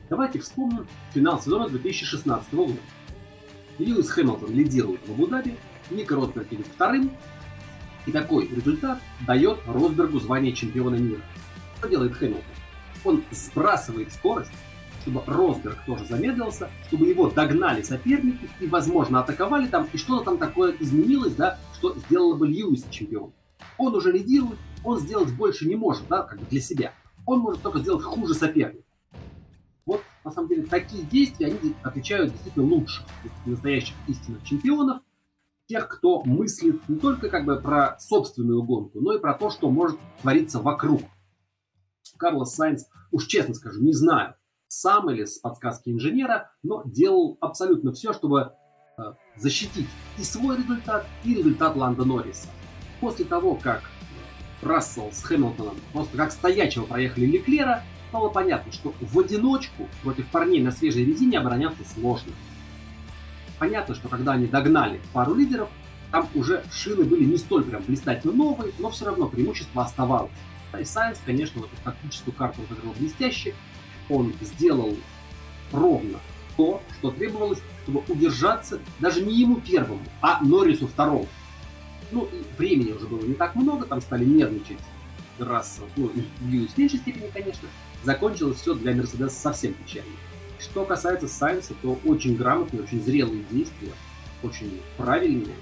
Давайте 0.10 0.40
вспомним 0.40 0.88
финал 1.12 1.42
сезона 1.42 1.68
2016 1.68 2.54
года. 2.54 2.78
Льюис 3.80 4.10
Хэмилтон 4.12 4.54
лидирует 4.54 5.02
в 5.08 5.12
Абу-Даби, 5.12 5.58
Ника 5.90 6.16
Росберг 6.16 6.54
идет 6.54 6.68
вторым, 6.68 7.12
и 8.06 8.12
такой 8.12 8.48
результат 8.48 9.00
дает 9.26 9.58
Росбергу 9.66 10.20
звание 10.20 10.54
чемпиона 10.54 10.96
мира. 10.96 11.22
Что 11.80 11.90
делает 11.90 12.14
Хэмилтон? 12.14 12.44
Он 13.04 13.24
сбрасывает 13.32 14.14
скорость, 14.14 14.52
чтобы 15.02 15.24
Росберг 15.26 15.78
тоже 15.86 16.06
замедлился, 16.06 16.70
чтобы 16.88 17.08
его 17.08 17.30
догнали 17.30 17.82
соперники 17.82 18.50
и, 18.60 18.68
возможно, 18.68 19.20
атаковали 19.20 19.68
там, 19.68 19.88
и 19.92 19.98
что-то 19.98 20.26
там 20.26 20.38
такое 20.38 20.76
изменилось, 20.80 21.36
да, 21.36 21.60
что 21.76 21.96
сделало 21.96 22.36
бы 22.36 22.48
Льюис 22.48 22.86
чемпион. 22.90 23.34
Он 23.78 23.96
уже 23.96 24.12
лидирует, 24.12 24.60
он 24.84 25.00
сделать 25.00 25.34
больше 25.36 25.68
не 25.68 25.76
может, 25.76 26.08
да, 26.08 26.24
как 26.24 26.40
бы 26.40 26.46
для 26.46 26.62
себя. 26.62 26.94
Он 27.26 27.40
может 27.40 27.62
только 27.62 27.80
сделать 27.80 28.04
хуже 28.04 28.34
соперника. 28.34 28.84
Вот, 29.86 30.04
на 30.24 30.32
самом 30.32 30.50
деле, 30.50 30.64
такие 30.64 31.04
действия, 31.04 31.48
они 31.48 31.76
отличают 31.84 32.32
действительно 32.32 32.66
лучших, 32.66 33.06
настоящих 33.46 33.96
истинных 34.08 34.44
чемпионов, 34.44 35.02
тех, 35.68 35.88
кто 35.88 36.24
мыслит 36.24 36.88
не 36.90 36.98
только 36.98 37.30
как 37.30 37.46
бы 37.46 37.60
про 37.60 37.98
собственную 38.00 38.62
гонку, 38.64 39.00
но 39.00 39.14
и 39.14 39.20
про 39.20 39.34
то, 39.34 39.50
что 39.50 39.72
может 39.72 39.98
твориться 40.22 40.60
вокруг. 40.60 41.02
Карлос 42.18 42.56
Сайнс, 42.56 42.88
уж 43.12 43.26
честно 43.26 43.54
скажу, 43.54 43.82
не 43.82 43.94
знаю, 43.94 44.36
сам 44.72 45.12
или 45.12 45.26
с 45.26 45.38
подсказки 45.38 45.90
инженера, 45.90 46.50
но 46.64 46.82
делал 46.86 47.38
абсолютно 47.42 47.92
все, 47.92 48.14
чтобы 48.14 48.54
э, 48.98 49.02
защитить 49.36 49.90
и 50.18 50.24
свой 50.24 50.58
результат, 50.58 51.06
и 51.26 51.36
результат 51.36 51.76
Ланда 51.76 52.06
Норриса. 52.06 52.48
После 53.02 53.26
того, 53.26 53.56
как 53.56 53.84
Рассел 54.62 55.12
с 55.12 55.24
Хэмилтоном 55.24 55.76
просто 55.92 56.16
как 56.16 56.32
стоячего 56.32 56.86
проехали 56.86 57.26
Леклера, 57.26 57.84
стало 58.08 58.30
понятно, 58.30 58.72
что 58.72 58.94
в 59.02 59.20
одиночку 59.20 59.90
против 60.04 60.30
парней 60.32 60.62
на 60.62 60.72
свежей 60.72 61.04
резине 61.04 61.40
обороняться 61.40 61.84
сложно. 61.94 62.32
Понятно, 63.60 63.94
что 63.94 64.08
когда 64.08 64.34
они 64.34 64.48
догнали 64.48 65.02
пару 65.12 65.36
лидеров, 65.36 65.68
там 66.12 66.30
уже 66.34 66.64
шины 66.72 67.04
были 67.04 67.26
не 67.26 67.38
столь 67.38 67.66
прям 67.66 67.84
блистательно 67.84 68.32
новые, 68.32 68.72
но 68.80 68.90
все 68.90 69.06
равно 69.06 69.28
преимущество 69.28 69.84
оставалось. 69.84 70.32
И 70.80 70.86
Сайенс, 70.86 71.20
конечно, 71.26 71.60
эту 71.60 71.70
тактическую 71.84 72.34
карту 72.34 72.62
разыграл 72.70 72.94
блестяще. 72.98 73.54
Он 74.10 74.34
сделал 74.42 74.96
ровно 75.72 76.20
то, 76.58 76.82
что 77.00 77.12
требовалось, 77.12 77.60
чтобы 77.84 78.04
удержаться 78.08 78.80
даже 79.00 79.22
не 79.22 79.40
ему 79.40 79.56
первому, 79.62 80.02
а 80.22 80.44
Норрису 80.44 80.88
второму. 80.88 81.28
Ну, 82.12 82.28
времени 82.58 82.92
уже 82.92 83.08
было 83.08 83.24
не 83.24 83.34
так 83.34 83.56
много, 83.56 83.86
там 83.86 84.02
стали 84.02 84.26
нервничать 84.26 84.78
Рассел, 85.40 85.86
ну, 85.96 86.12
Льюис 86.42 86.72
в 86.72 86.78
меньшей 86.78 87.00
степени, 87.00 87.30
конечно. 87.34 87.68
Закончилось 88.04 88.60
все 88.60 88.74
для 88.74 88.94
Мерседеса 88.94 89.40
совсем 89.40 89.74
печально. 89.74 90.12
Что 90.60 90.86
касается 90.86 91.28
Сайенса, 91.28 91.74
то 91.82 91.98
очень 92.06 92.36
грамотные, 92.36 92.84
очень 92.84 93.02
зрелые 93.02 93.44
действия, 93.50 93.94
очень 94.44 94.80
правильные. 94.98 95.56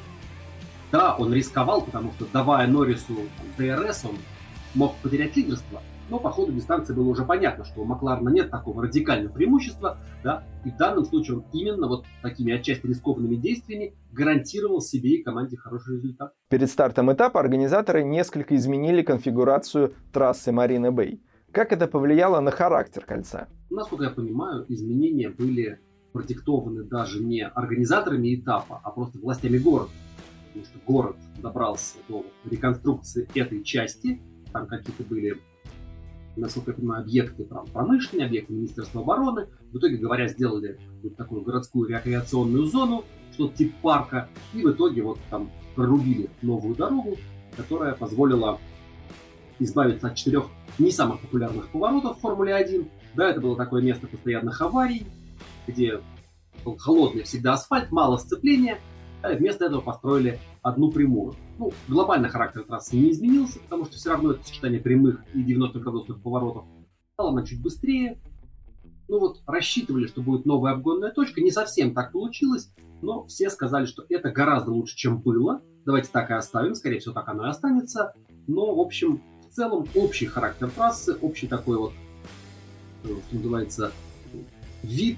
Да, 0.91 1.15
он 1.15 1.33
рисковал, 1.33 1.81
потому 1.81 2.11
что 2.13 2.25
давая 2.25 2.67
Норрису 2.67 3.15
DRS, 3.57 4.05
он 4.05 4.17
мог 4.73 4.95
потерять 4.97 5.35
лидерство, 5.37 5.81
но 6.09 6.19
по 6.19 6.29
ходу 6.29 6.51
дистанции 6.51 6.93
было 6.93 7.09
уже 7.09 7.23
понятно, 7.23 7.63
что 7.63 7.81
у 7.81 7.85
Макларена 7.85 8.29
нет 8.29 8.49
такого 8.49 8.83
радикального 8.83 9.31
преимущества, 9.31 9.97
да, 10.23 10.43
и 10.65 10.71
в 10.71 10.77
данном 10.77 11.05
случае 11.05 11.37
он 11.37 11.45
именно 11.53 11.87
вот 11.87 12.05
такими 12.21 12.53
отчасти 12.53 12.87
рискованными 12.87 13.35
действиями 13.35 13.93
гарантировал 14.11 14.81
себе 14.81 15.15
и 15.15 15.23
команде 15.23 15.57
хороший 15.57 15.97
результат. 15.97 16.33
Перед 16.49 16.69
стартом 16.69 17.11
этапа 17.11 17.39
организаторы 17.39 18.03
несколько 18.03 18.55
изменили 18.55 19.01
конфигурацию 19.01 19.93
трассы 20.11 20.51
Марина 20.51 20.91
Бэй. 20.91 21.21
Как 21.51 21.71
это 21.71 21.87
повлияло 21.87 22.39
на 22.41 22.51
характер 22.51 23.05
кольца? 23.05 23.47
Насколько 23.69 24.05
я 24.05 24.09
понимаю, 24.11 24.65
изменения 24.67 25.29
были 25.29 25.79
продиктованы 26.13 26.83
даже 26.83 27.23
не 27.23 27.45
организаторами 27.45 28.35
этапа, 28.35 28.81
а 28.83 28.91
просто 28.91 29.19
властями 29.19 29.57
города. 29.57 29.91
Потому 30.47 30.65
что 30.65 30.79
город 30.85 31.15
добрался 31.41 31.97
до 32.07 32.25
реконструкции 32.49 33.27
этой 33.35 33.63
части, 33.63 34.21
там 34.51 34.67
какие-то 34.67 35.03
были, 35.03 35.39
насколько 36.39 36.71
я 36.71 36.77
понимаю, 36.77 37.03
объекты 37.03 37.43
промышленные, 37.45 38.27
объекты 38.27 38.53
Министерства 38.53 39.01
обороны. 39.01 39.47
В 39.71 39.77
итоге, 39.77 39.97
говоря, 39.97 40.27
сделали 40.27 40.79
вот 41.03 41.15
такую 41.15 41.41
городскую 41.41 41.89
рекреационную 41.89 42.65
зону, 42.65 43.05
что-то 43.33 43.57
типа 43.57 43.75
парка, 43.81 44.29
и 44.53 44.63
в 44.63 44.71
итоге 44.71 45.01
вот 45.01 45.19
там 45.29 45.51
прорубили 45.75 46.29
новую 46.41 46.75
дорогу, 46.75 47.17
которая 47.55 47.93
позволила 47.93 48.59
избавиться 49.59 50.07
от 50.07 50.15
четырех 50.15 50.45
не 50.77 50.91
самых 50.91 51.21
популярных 51.21 51.69
поворотов 51.69 52.17
в 52.17 52.21
Формуле 52.21 52.55
1. 52.55 52.89
Да, 53.15 53.29
это 53.29 53.41
было 53.41 53.55
такое 53.55 53.81
место 53.81 54.07
постоянных 54.07 54.61
аварий, 54.61 55.05
где 55.67 56.01
был 56.63 56.77
холодный 56.77 57.23
всегда 57.23 57.53
асфальт, 57.53 57.91
мало 57.91 58.17
сцепления. 58.17 58.79
Вместо 59.21 59.65
этого 59.65 59.81
построили 59.81 60.39
одну 60.61 60.91
прямую. 60.91 61.35
Ну, 61.57 61.71
глобально 61.87 62.29
характер 62.29 62.63
трассы 62.63 62.95
не 62.95 63.11
изменился, 63.11 63.59
потому 63.59 63.85
что 63.85 63.97
все 63.97 64.11
равно 64.11 64.31
это 64.31 64.43
сочетание 64.43 64.79
прямых 64.79 65.23
и 65.33 65.43
90-градусных 65.43 66.21
поворотов. 66.21 66.65
Стала 67.13 67.31
она 67.31 67.45
чуть 67.45 67.61
быстрее. 67.61 68.21
Ну 69.09 69.19
вот, 69.19 69.41
рассчитывали, 69.45 70.07
что 70.07 70.21
будет 70.21 70.45
новая 70.45 70.73
обгонная 70.73 71.11
точка. 71.11 71.41
Не 71.41 71.51
совсем 71.51 71.93
так 71.93 72.13
получилось, 72.13 72.71
но 73.01 73.25
все 73.25 73.49
сказали, 73.49 73.85
что 73.85 74.05
это 74.07 74.31
гораздо 74.31 74.71
лучше, 74.71 74.95
чем 74.95 75.19
было. 75.19 75.61
Давайте 75.85 76.09
так 76.11 76.29
и 76.29 76.33
оставим, 76.33 76.75
скорее 76.75 76.99
всего, 76.99 77.13
так 77.13 77.27
оно 77.27 77.47
и 77.47 77.49
останется. 77.49 78.13
Но, 78.47 78.73
в 78.75 78.79
общем, 78.79 79.21
в 79.49 79.53
целом 79.53 79.87
общий 79.95 80.27
характер 80.27 80.69
трассы, 80.69 81.17
общий 81.21 81.47
такой 81.47 81.77
вот, 81.77 81.93
э, 83.03 83.07
что 83.07 83.35
называется, 83.35 83.91
вид 84.83 85.17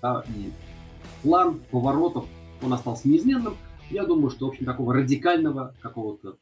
да, 0.00 0.24
и 0.28 0.50
план 1.22 1.60
поворотов, 1.70 2.26
он 2.62 2.72
остался 2.72 3.08
неизменным. 3.08 3.56
Я 3.90 4.04
думаю, 4.04 4.30
что, 4.30 4.46
в 4.46 4.48
общем, 4.50 4.64
такого 4.64 4.94
радикального 4.94 5.74
какого-то 5.80 6.38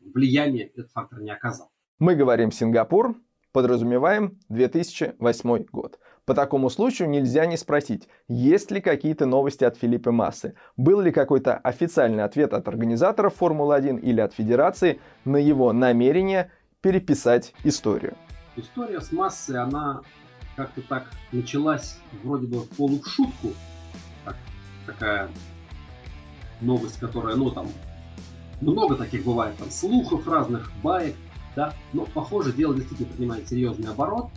влияния 0.00 0.64
этот 0.64 0.90
фактор 0.92 1.20
не 1.20 1.30
оказал. 1.30 1.70
Мы 1.98 2.14
говорим 2.14 2.52
Сингапур, 2.52 3.16
подразумеваем 3.52 4.38
2008 4.48 5.64
год. 5.72 5.98
По 6.24 6.34
такому 6.34 6.68
случаю 6.68 7.08
нельзя 7.08 7.46
не 7.46 7.56
спросить, 7.56 8.06
есть 8.28 8.70
ли 8.70 8.82
какие-то 8.82 9.24
новости 9.24 9.64
от 9.64 9.78
Филиппа 9.78 10.12
Массы, 10.12 10.54
был 10.76 11.00
ли 11.00 11.10
какой-то 11.10 11.56
официальный 11.56 12.22
ответ 12.22 12.52
от 12.52 12.68
организаторов 12.68 13.34
Формулы-1 13.36 14.00
или 14.00 14.20
от 14.20 14.34
Федерации 14.34 15.00
на 15.24 15.38
его 15.38 15.72
намерение 15.72 16.50
переписать 16.82 17.54
историю. 17.64 18.14
История 18.56 19.00
с 19.00 19.10
Массой, 19.10 19.56
она 19.56 20.02
как-то 20.54 20.82
так 20.82 21.10
началась 21.32 21.98
вроде 22.22 22.46
бы 22.46 22.60
полу 22.76 23.00
в 23.00 23.06
шутку, 23.06 23.48
так, 23.48 23.77
такая 25.08 25.30
новость, 26.60 26.98
которая, 26.98 27.36
ну 27.36 27.50
там, 27.50 27.68
много 28.60 28.96
таких 28.96 29.24
бывает, 29.24 29.56
там, 29.56 29.70
слухов 29.70 30.26
разных, 30.26 30.70
баек, 30.82 31.14
да, 31.56 31.74
но, 31.92 32.04
похоже, 32.06 32.52
дело 32.52 32.74
действительно 32.74 33.08
принимает 33.12 33.48
серьезный 33.48 33.90
оборот, 33.90 34.28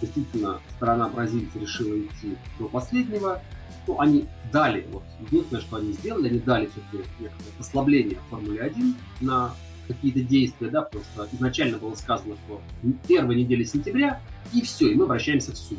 действительно 0.00 0.60
сторона 0.76 1.08
бразильца 1.08 1.58
решила 1.58 1.98
идти 1.98 2.36
до 2.58 2.68
последнего. 2.68 3.42
Ну, 3.86 4.00
они 4.00 4.26
дали, 4.52 4.86
вот, 4.92 5.02
единственное, 5.20 5.62
что 5.62 5.76
они 5.76 5.92
сделали, 5.92 6.28
они 6.28 6.38
дали 6.40 6.66
все-таки 6.66 7.10
некоторое 7.20 7.52
послабление 7.56 8.18
Формуле 8.28 8.60
1 8.62 8.94
на 9.22 9.54
какие-то 9.86 10.20
действия, 10.20 10.68
да, 10.68 10.82
потому 10.82 11.04
что 11.04 11.26
изначально 11.32 11.78
было 11.78 11.94
сказано, 11.94 12.34
что 12.44 12.60
первая 13.06 13.36
неделя 13.36 13.64
сентября, 13.64 14.20
и 14.52 14.60
все, 14.60 14.90
и 14.90 14.94
мы 14.94 15.06
вращаемся 15.06 15.52
в 15.52 15.56
суд. 15.56 15.78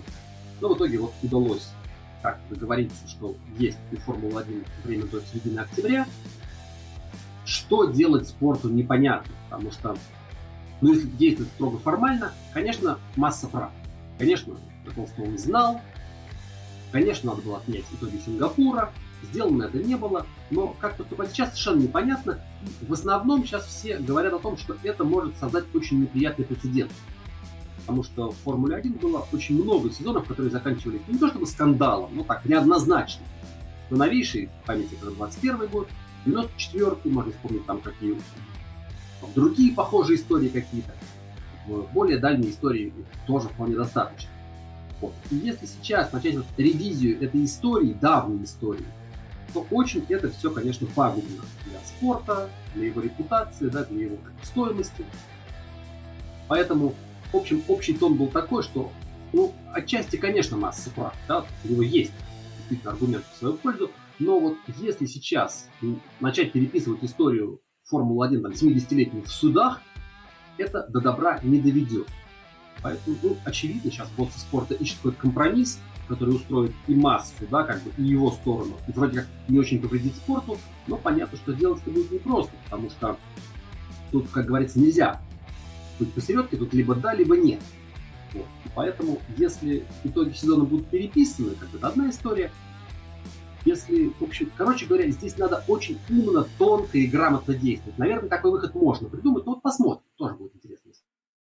Но 0.60 0.74
в 0.74 0.78
итоге 0.78 0.98
вот 0.98 1.14
удалось 1.22 1.70
как 2.22 2.40
договориться, 2.50 3.08
что 3.08 3.36
есть 3.58 3.78
у 3.92 3.98
Формулы-1 3.98 4.66
время 4.84 5.06
до 5.06 5.22
середины 5.22 5.60
октября. 5.60 6.06
Что 7.46 7.86
делать 7.86 8.28
спорту 8.28 8.70
непонятно, 8.70 9.34
потому 9.50 9.72
что, 9.72 9.98
ну, 10.82 10.94
если 10.94 11.08
действовать 11.08 11.52
строго 11.54 11.80
формально, 11.80 12.32
конечно, 12.54 13.00
масса 13.16 13.48
прав. 13.48 13.72
Конечно, 14.18 14.58
Толстого 14.96 15.38
знал. 15.38 15.82
Конечно, 16.92 17.32
надо 17.32 17.44
было 17.44 17.58
отменять 17.58 17.86
итоги 17.94 18.20
Сингапура. 18.26 18.92
Сделано 19.24 19.64
это 19.64 19.78
не 19.78 19.96
было. 19.96 20.26
Но 20.50 20.76
как 20.80 20.98
поступать 20.98 21.32
сейчас, 21.32 21.50
совершенно 21.50 21.82
непонятно. 21.82 22.40
И 22.82 22.86
в 22.86 22.94
основном 22.94 23.46
сейчас 23.46 23.66
все 23.66 23.98
говорят 23.98 24.34
о 24.34 24.40
том, 24.40 24.58
что 24.58 24.76
это 24.84 25.04
может 25.04 25.38
создать 25.38 25.66
очень 25.74 26.02
неприятный 26.02 26.46
прецедент. 26.46 26.92
Потому 27.90 28.04
что 28.04 28.30
в 28.30 28.36
Формуле 28.44 28.76
1 28.76 29.00
было 29.00 29.26
очень 29.34 29.60
много 29.64 29.90
сезонов, 29.90 30.28
которые 30.28 30.52
заканчивались 30.52 31.02
не 31.08 31.18
то 31.18 31.28
чтобы 31.28 31.48
скандалом, 31.48 32.16
но 32.16 32.24
так, 32.24 32.46
неоднозначно. 32.46 33.26
Но 33.90 33.98
новейший 33.98 34.52
в 34.62 34.68
памяти 34.68 34.94
это 35.02 35.10
21 35.10 35.66
год, 35.70 35.88
94-й, 36.28 37.10
можно 37.10 37.32
вспомнить 37.32 37.66
там 37.66 37.82
какие 37.82 38.16
другие 39.34 39.74
похожие 39.74 40.20
истории 40.20 40.50
какие-то 40.50 40.92
в 41.66 41.92
более 41.92 42.20
дальней 42.20 42.52
истории 42.52 42.94
тоже 43.26 43.48
вполне 43.48 43.76
достаточно. 43.76 44.30
Вот. 45.02 45.16
И 45.32 45.38
если 45.38 45.66
сейчас 45.66 46.12
начать 46.14 46.36
вот 46.36 46.46
ревизию 46.58 47.20
этой 47.20 47.44
истории, 47.44 47.94
давней 47.94 48.44
истории, 48.44 48.86
то 49.52 49.66
очень 49.72 50.06
это 50.10 50.30
все, 50.30 50.52
конечно, 50.52 50.86
пагубно 50.86 51.42
для 51.66 51.80
спорта, 51.80 52.52
для 52.76 52.86
его 52.86 53.02
репутации, 53.02 53.68
да, 53.70 53.84
для 53.84 54.06
его 54.06 54.18
стоимости. 54.44 55.04
Поэтому 56.48 56.94
в 57.32 57.38
общем, 57.38 57.64
общий 57.68 57.94
тон 57.94 58.16
был 58.16 58.28
такой, 58.28 58.64
что, 58.64 58.92
ну, 59.34 59.54
отчасти, 59.74 60.16
конечно, 60.16 60.58
масса 60.58 60.90
прав, 60.90 61.14
да, 61.28 61.46
у 61.64 61.68
него 61.68 61.84
есть 61.84 62.12
действительно 62.58 62.92
аргумент 62.92 63.26
в 63.34 63.38
свою 63.38 63.56
пользу, 63.56 63.92
но 64.20 64.40
вот 64.40 64.58
если 64.78 65.06
сейчас 65.06 65.70
начать 66.20 66.52
переписывать 66.52 67.04
историю 67.04 67.62
Формулы-1 67.86 68.42
там, 68.42 68.52
70-летнюю 68.52 69.24
в 69.24 69.32
судах, 69.32 69.82
это 70.58 70.86
до 70.90 71.00
добра 71.00 71.40
не 71.42 71.60
доведет. 71.60 72.08
Поэтому, 72.82 73.18
ну, 73.22 73.38
очевидно, 73.46 73.92
сейчас 73.92 74.10
боссы 74.12 74.40
спорта 74.40 74.74
ищут 74.74 74.98
какой-то 74.98 75.20
компромисс, 75.20 75.80
который 76.08 76.36
устроит 76.36 76.72
и 76.88 76.96
массу, 76.96 77.34
да, 77.52 77.64
как 77.64 77.82
бы, 77.84 77.92
и 77.98 78.04
его 78.04 78.32
сторону, 78.32 78.78
и 78.88 78.92
вроде 78.92 79.20
как 79.22 79.28
не 79.48 79.60
очень 79.60 79.82
повредит 79.82 80.16
спорту, 80.16 80.58
но 80.88 80.98
понятно, 80.98 81.38
что 81.38 81.54
делать 81.54 81.82
это 81.82 81.92
будет 81.92 82.12
непросто, 82.12 82.54
потому 82.66 82.90
что 82.90 83.18
тут, 84.12 84.30
как 84.30 84.48
говорится, 84.48 84.80
нельзя 84.80 85.22
быть 86.00 86.14
посередке, 86.14 86.58
тут 86.58 86.74
либо 86.74 86.96
да, 86.96 87.14
либо 87.14 87.38
нет. 87.38 87.60
Вот. 88.34 88.46
И 88.66 88.70
поэтому, 88.76 89.20
если 89.38 89.86
итоги 90.04 90.34
сезона 90.34 90.64
будут 90.64 90.88
переписаны, 90.88 91.52
как 91.52 91.70
это 91.74 91.88
одна 91.88 92.10
история, 92.10 92.52
если, 93.66 94.14
в 94.20 94.24
общем, 94.24 94.52
короче 94.58 94.86
говоря, 94.86 95.10
здесь 95.10 95.38
надо 95.38 95.64
очень 95.68 96.00
умно, 96.10 96.46
тонко 96.58 96.98
и 96.98 97.08
грамотно 97.08 97.54
действовать. 97.54 97.98
Наверное, 97.98 98.30
такой 98.30 98.52
выход 98.52 98.74
можно 98.74 99.10
придумать, 99.10 99.46
но 99.46 99.54
вот 99.54 99.62
посмотрим, 99.62 100.04
тоже 100.16 100.36
будет 100.36 100.56
интересно. 100.56 100.90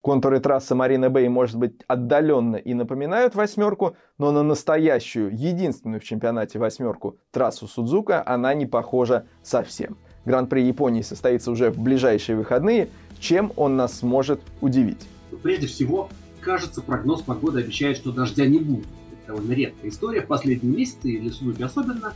Контуры 0.01 0.39
трассы 0.39 0.73
Марина 0.73 1.09
Бэй, 1.09 1.27
может 1.27 1.57
быть, 1.57 1.81
отдаленно 1.85 2.55
и 2.55 2.73
напоминают 2.73 3.35
восьмерку, 3.35 3.97
но 4.17 4.31
на 4.31 4.41
настоящую, 4.41 5.35
единственную 5.35 5.99
в 5.99 6.05
чемпионате 6.05 6.59
восьмерку 6.59 7.17
трассу 7.29 7.67
Судзука 7.67 8.23
она 8.25 8.53
не 8.53 8.65
похожа 8.65 9.27
совсем. 9.43 9.97
Гран-при 10.23 10.61
Японии 10.61 11.01
состоится 11.01 11.51
уже 11.51 11.71
в 11.71 11.79
ближайшие 11.79 12.37
выходные. 12.37 12.89
Чем 13.19 13.51
он 13.55 13.75
нас 13.75 13.99
сможет 13.99 14.41
удивить? 14.61 15.07
Прежде 15.43 15.67
всего, 15.67 16.09
кажется, 16.41 16.81
прогноз 16.81 17.21
погоды 17.21 17.61
обещает, 17.61 17.97
что 17.97 18.11
дождя 18.11 18.45
не 18.45 18.59
будет. 18.59 18.87
Это 19.11 19.33
довольно 19.33 19.53
редкая 19.53 19.89
история. 19.89 20.21
В 20.21 20.27
последние 20.27 20.77
месяцы, 20.77 21.11
и 21.11 21.19
для 21.19 21.31
Судзуки 21.31 21.61
особенно, 21.61 22.13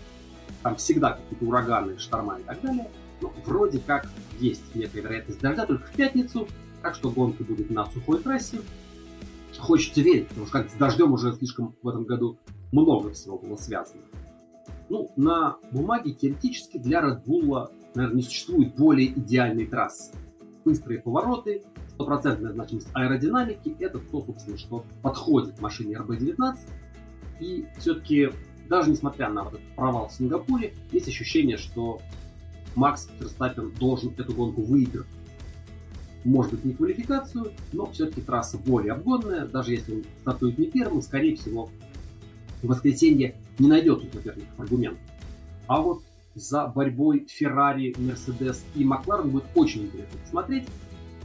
там 0.63 0.75
всегда 0.75 1.13
какие-то 1.13 1.45
ураганы, 1.45 1.97
шторма 1.97 2.37
и 2.39 2.43
так 2.43 2.61
далее. 2.61 2.89
Но 3.21 3.33
вроде 3.45 3.79
как 3.79 4.07
есть 4.39 4.63
некая 4.75 5.01
вероятность 5.01 5.41
дождя 5.41 5.65
только 5.65 5.85
в 5.85 5.91
пятницу, 5.91 6.47
так 6.81 6.95
что 6.95 7.09
гонка 7.09 7.43
будет 7.43 7.69
на 7.69 7.85
сухой 7.87 8.21
трассе. 8.21 8.59
Хочется 9.59 10.01
верить, 10.01 10.27
потому 10.29 10.47
что 10.47 10.59
как 10.59 10.69
с 10.69 10.73
дождем 10.73 11.11
уже 11.11 11.33
слишком 11.33 11.75
в 11.81 11.89
этом 11.89 12.05
году 12.05 12.37
много 12.71 13.11
всего 13.11 13.37
было 13.37 13.57
связано. 13.57 14.01
Ну, 14.89 15.11
на 15.15 15.57
бумаге 15.71 16.13
теоретически 16.13 16.77
для 16.77 17.01
Red 17.01 17.23
Bull, 17.25 17.69
наверное, 17.95 18.17
не 18.17 18.23
существует 18.23 18.75
более 18.75 19.09
идеальной 19.09 19.65
трассы. 19.65 20.11
Быстрые 20.63 20.99
повороты, 20.99 21.63
стопроцентная 21.89 22.51
значимость 22.53 22.87
аэродинамики– 22.93 23.75
это 23.79 23.99
то, 23.99 24.21
собственно, 24.21 24.57
что 24.57 24.85
подходит 25.01 25.59
машине 25.59 25.95
RB19. 25.95 26.57
И 27.39 27.65
все-таки, 27.79 28.29
даже 28.69 28.91
несмотря 28.91 29.29
на 29.29 29.43
вот 29.43 29.55
этот 29.55 29.75
провал 29.75 30.09
в 30.09 30.13
Сингапуре, 30.13 30.73
есть 30.91 31.07
ощущение, 31.07 31.57
что 31.57 31.99
Макс 32.75 33.09
Ферстаппен 33.19 33.71
должен 33.79 34.13
эту 34.17 34.33
гонку 34.33 34.61
выиграть 34.61 35.07
может 36.23 36.51
быть, 36.51 36.65
не 36.65 36.73
квалификацию, 36.73 37.51
но 37.73 37.87
все-таки 37.91 38.21
трасса 38.21 38.57
более 38.57 38.93
обгонная. 38.93 39.45
Даже 39.45 39.71
если 39.71 39.95
он 39.95 40.03
стартует 40.21 40.57
не 40.57 40.67
первым, 40.67 41.01
скорее 41.01 41.35
всего, 41.35 41.69
в 42.61 42.67
воскресенье 42.67 43.35
не 43.59 43.67
найдет 43.67 44.03
соперников 44.13 44.59
аргументов. 44.59 45.01
А 45.67 45.81
вот 45.81 46.03
за 46.35 46.67
борьбой 46.67 47.27
Феррари, 47.29 47.93
Мерседес 47.97 48.63
и 48.75 48.83
Макларен 48.83 49.29
будет 49.29 49.45
очень 49.55 49.83
интересно 49.83 50.19
посмотреть. 50.19 50.67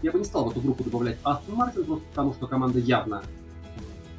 Я 0.03 0.13
бы 0.13 0.19
не 0.19 0.25
стал 0.25 0.45
в 0.47 0.51
эту 0.51 0.61
группу 0.61 0.85
добавлять 0.85 1.19
Астон 1.23 1.55
Мартин, 1.57 1.85
просто 1.85 2.05
потому 2.09 2.35
что 2.35 2.47
команда 2.47 2.79
явно 2.79 3.23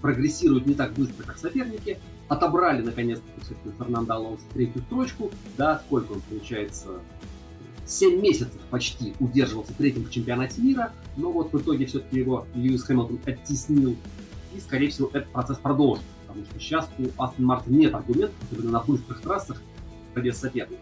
прогрессирует 0.01 0.65
не 0.65 0.74
так 0.74 0.94
быстро, 0.94 1.24
как 1.24 1.38
соперники. 1.38 2.00
Отобрали, 2.27 2.82
наконец-то, 2.82 3.25
все-таки 3.41 3.75
Фернандо 3.77 4.15
Алонсо 4.15 4.44
третью 4.53 4.82
строчку. 4.84 5.32
Да, 5.58 5.79
сколько 5.86 6.13
он, 6.13 6.21
получается, 6.21 7.00
7 7.86 8.21
месяцев 8.21 8.60
почти 8.69 9.13
удерживался 9.19 9.73
третьим 9.73 10.04
в 10.04 10.10
чемпионате 10.10 10.62
мира, 10.62 10.91
но 11.15 11.32
вот 11.32 11.54
в 11.54 11.58
итоге 11.58 11.86
все-таки 11.86 12.19
его 12.19 12.45
Льюис 12.54 12.84
Хэмилтон 12.84 13.19
оттеснил, 13.26 13.95
и, 14.56 14.60
скорее 14.60 14.89
всего, 14.89 15.10
этот 15.13 15.30
процесс 15.30 15.58
продолжится, 15.58 16.10
потому 16.28 16.45
что 16.45 16.60
сейчас 16.60 16.89
у 17.00 17.21
Астон 17.21 17.45
Мартин 17.45 17.78
нет 17.78 17.93
аргументов, 17.93 18.36
особенно 18.43 18.71
на 18.71 18.80
быстрых 18.82 19.21
трассах, 19.21 19.62
вес 20.19 20.38
соперника. 20.38 20.82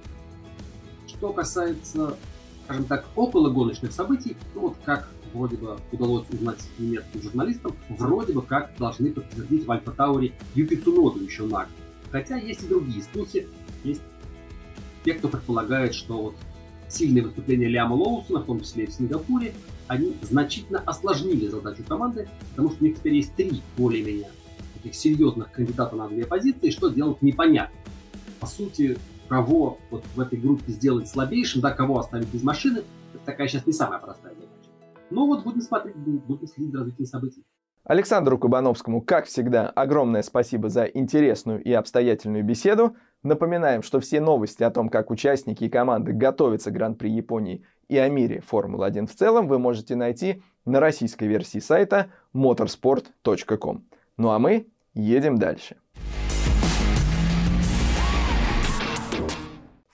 Что 1.08 1.34
касается, 1.34 2.18
скажем 2.66 2.86
так, 2.86 3.06
около 3.16 3.50
гоночных 3.50 3.92
событий, 3.92 4.36
ну 4.54 4.62
вот 4.62 4.76
как 4.84 5.10
вроде 5.34 5.58
бы 5.58 5.78
удалось 5.92 6.26
узнать 6.30 6.60
немецким 6.78 7.22
журналистам, 7.22 7.76
вроде 7.90 8.34
бы 8.34 8.42
как 8.42 8.72
должны 8.78 9.12
подтвердить 9.12 9.66
в 9.66 9.72
Альфа 9.72 9.92
Тауре 9.92 10.34
Юки 10.56 10.76
Цуноду 10.76 11.22
еще 11.24 11.44
на 11.44 11.60
год. 11.60 11.68
Хотя 12.12 12.38
есть 12.38 12.64
и 12.64 12.68
другие 12.68 13.04
слухи, 13.14 13.48
есть 13.84 14.02
те, 15.04 15.14
кто 15.14 15.28
предполагает, 15.28 15.94
что 15.94 16.22
вот 16.22 16.36
сильные 16.88 17.24
выступления 17.24 17.68
Лиама 17.68 17.94
Лоусона, 17.94 18.40
в 18.40 18.46
том 18.46 18.62
числе 18.62 18.86
и 18.86 18.88
в 18.88 18.94
Сингапуре, 18.94 19.54
они 19.88 20.16
значительно 20.22 20.80
осложнили 20.80 21.48
задачу 21.48 21.84
команды, 21.88 22.28
потому 22.52 22.72
что 22.72 22.84
у 22.84 22.88
них 22.88 22.98
теперь 22.98 23.16
есть 23.16 23.36
три 23.36 23.62
более-менее 23.78 24.30
таких 24.76 24.96
серьезных 24.96 25.52
кандидата 25.52 25.96
на 25.96 26.08
две 26.08 26.26
позиции, 26.26 26.70
что 26.70 26.90
делать 26.90 27.22
непонятно. 27.22 27.76
По 28.40 28.48
сути, 28.48 28.98
кого 29.28 29.78
вот 29.90 30.04
в 30.16 30.20
этой 30.20 30.40
группе 30.40 30.72
сделать 30.72 31.08
слабейшим, 31.08 31.62
да, 31.62 31.72
кого 31.72 32.00
оставить 32.00 32.32
без 32.32 32.44
машины, 32.44 32.84
это 33.14 33.26
такая 33.26 33.48
сейчас 33.48 33.66
не 33.66 33.74
самая 33.74 34.00
простая 34.00 34.34
задача. 34.34 34.70
Но 35.10 35.26
вот 35.26 35.44
будем 35.44 35.62
смотреть, 35.62 35.96
будем 35.96 36.48
следить 36.48 36.72
за 36.72 36.80
развитием 36.80 37.08
событий. 37.08 37.44
Александру 37.86 38.40
Кабановскому, 38.40 39.02
как 39.02 39.26
всегда, 39.28 39.70
огромное 39.70 40.24
спасибо 40.24 40.70
за 40.70 40.86
интересную 40.86 41.64
и 41.64 41.72
обстоятельную 41.72 42.44
беседу. 42.44 42.96
Напоминаем, 43.22 43.84
что 43.84 44.00
все 44.00 44.20
новости 44.20 44.64
о 44.64 44.72
том, 44.72 44.90
как 44.90 45.12
участники 45.12 45.66
и 45.66 45.70
команды 45.70 46.12
готовятся 46.12 46.72
к 46.72 46.74
Гран-при 46.74 47.10
Японии 47.10 47.64
и 47.88 47.98
о 47.98 48.10
мире 48.10 48.42
Формулы-1 48.42 49.06
в 49.06 49.16
целом, 49.16 49.48
вы 49.48 49.60
можете 49.60 49.96
найти 49.96 50.42
на 50.66 50.80
российской 50.80 51.28
версии 51.28 51.60
сайта 51.60 52.10
motorsport.com. 52.34 53.86
Ну 54.18 54.30
а 54.32 54.40
мы 54.40 54.68
едем 54.96 55.38
дальше. 55.38 55.78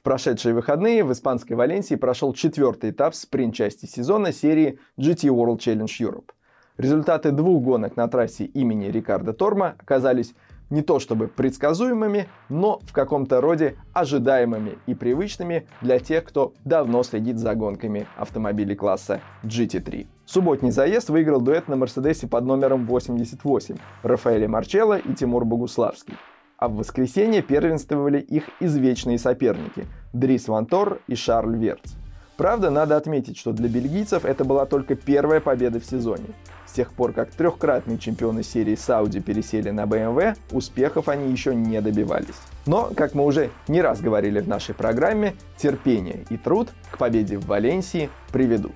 В 0.02 0.04
прошедшие 0.04 0.56
выходные 0.56 1.04
в 1.04 1.12
испанской 1.12 1.56
Валенсии 1.56 1.94
прошел 1.94 2.34
четвертый 2.34 2.90
этап 2.90 3.14
спринт-части 3.14 3.86
сезона 3.86 4.34
серии 4.34 4.80
GT 5.00 5.30
World 5.30 5.60
Challenge 5.60 5.86
Europe. 5.86 6.32
Результаты 6.78 7.30
двух 7.30 7.62
гонок 7.62 7.96
на 7.98 8.08
трассе 8.08 8.46
имени 8.46 8.86
Рикардо 8.86 9.32
Торма 9.32 9.76
оказались 9.78 10.34
не 10.72 10.82
то 10.82 10.98
чтобы 10.98 11.28
предсказуемыми, 11.28 12.28
но 12.50 12.80
в 12.80 12.94
каком-то 12.94 13.42
роде 13.42 13.76
ожидаемыми 13.94 14.80
и 14.88 14.96
привычными 14.96 15.68
для 15.84 16.00
тех, 16.00 16.24
кто 16.24 16.54
давно 16.66 17.04
следит 17.04 17.38
за 17.38 17.54
гонками 17.54 18.08
автомобилей 18.18 18.74
класса 18.74 19.22
GT3. 19.44 20.08
Субботний 20.26 20.72
заезд 20.72 21.12
выиграл 21.12 21.42
дуэт 21.42 21.68
на 21.68 21.76
Мерседесе 21.76 22.28
под 22.28 22.44
номером 22.46 22.88
88 22.88 23.76
Рафаэль 24.02 24.48
Марчелло 24.48 24.98
и 24.98 25.14
Тимур 25.14 25.46
Богуславский. 25.46 26.16
А 26.62 26.68
в 26.68 26.76
воскресенье 26.76 27.42
первенствовали 27.42 28.20
их 28.20 28.44
извечные 28.60 29.18
соперники 29.18 29.88
Дрис 30.14 30.48
Вантор 30.48 31.00
и 31.08 31.16
Шарль 31.16 31.58
Верц. 31.58 31.96
Правда, 32.38 32.70
надо 32.70 32.98
отметить, 32.98 33.36
что 33.36 33.52
для 33.52 33.68
бельгийцев 33.68 34.26
это 34.26 34.46
была 34.46 34.68
только 34.68 34.94
первая 34.94 35.40
победа 35.40 35.80
в 35.80 35.86
сезоне. 35.86 36.28
С 36.68 36.74
тех 36.74 36.94
пор, 36.94 37.14
как 37.14 37.32
трехкратные 37.32 37.98
чемпионы 37.98 38.44
серии 38.44 38.76
Сауди 38.76 39.22
пересели 39.22 39.72
на 39.72 39.86
BMW, 39.86 40.38
успехов 40.52 41.10
они 41.10 41.32
еще 41.32 41.56
не 41.56 41.82
добивались. 41.82 42.38
Но, 42.68 42.92
как 42.96 43.16
мы 43.16 43.26
уже 43.26 43.50
не 43.68 43.82
раз 43.82 44.00
говорили 44.00 44.40
в 44.40 44.48
нашей 44.48 44.76
программе, 44.76 45.34
терпение 45.58 46.26
и 46.30 46.38
труд 46.38 46.70
к 46.92 47.00
победе 47.00 47.40
в 47.40 47.48
Валенсии 47.48 48.12
приведут. 48.32 48.76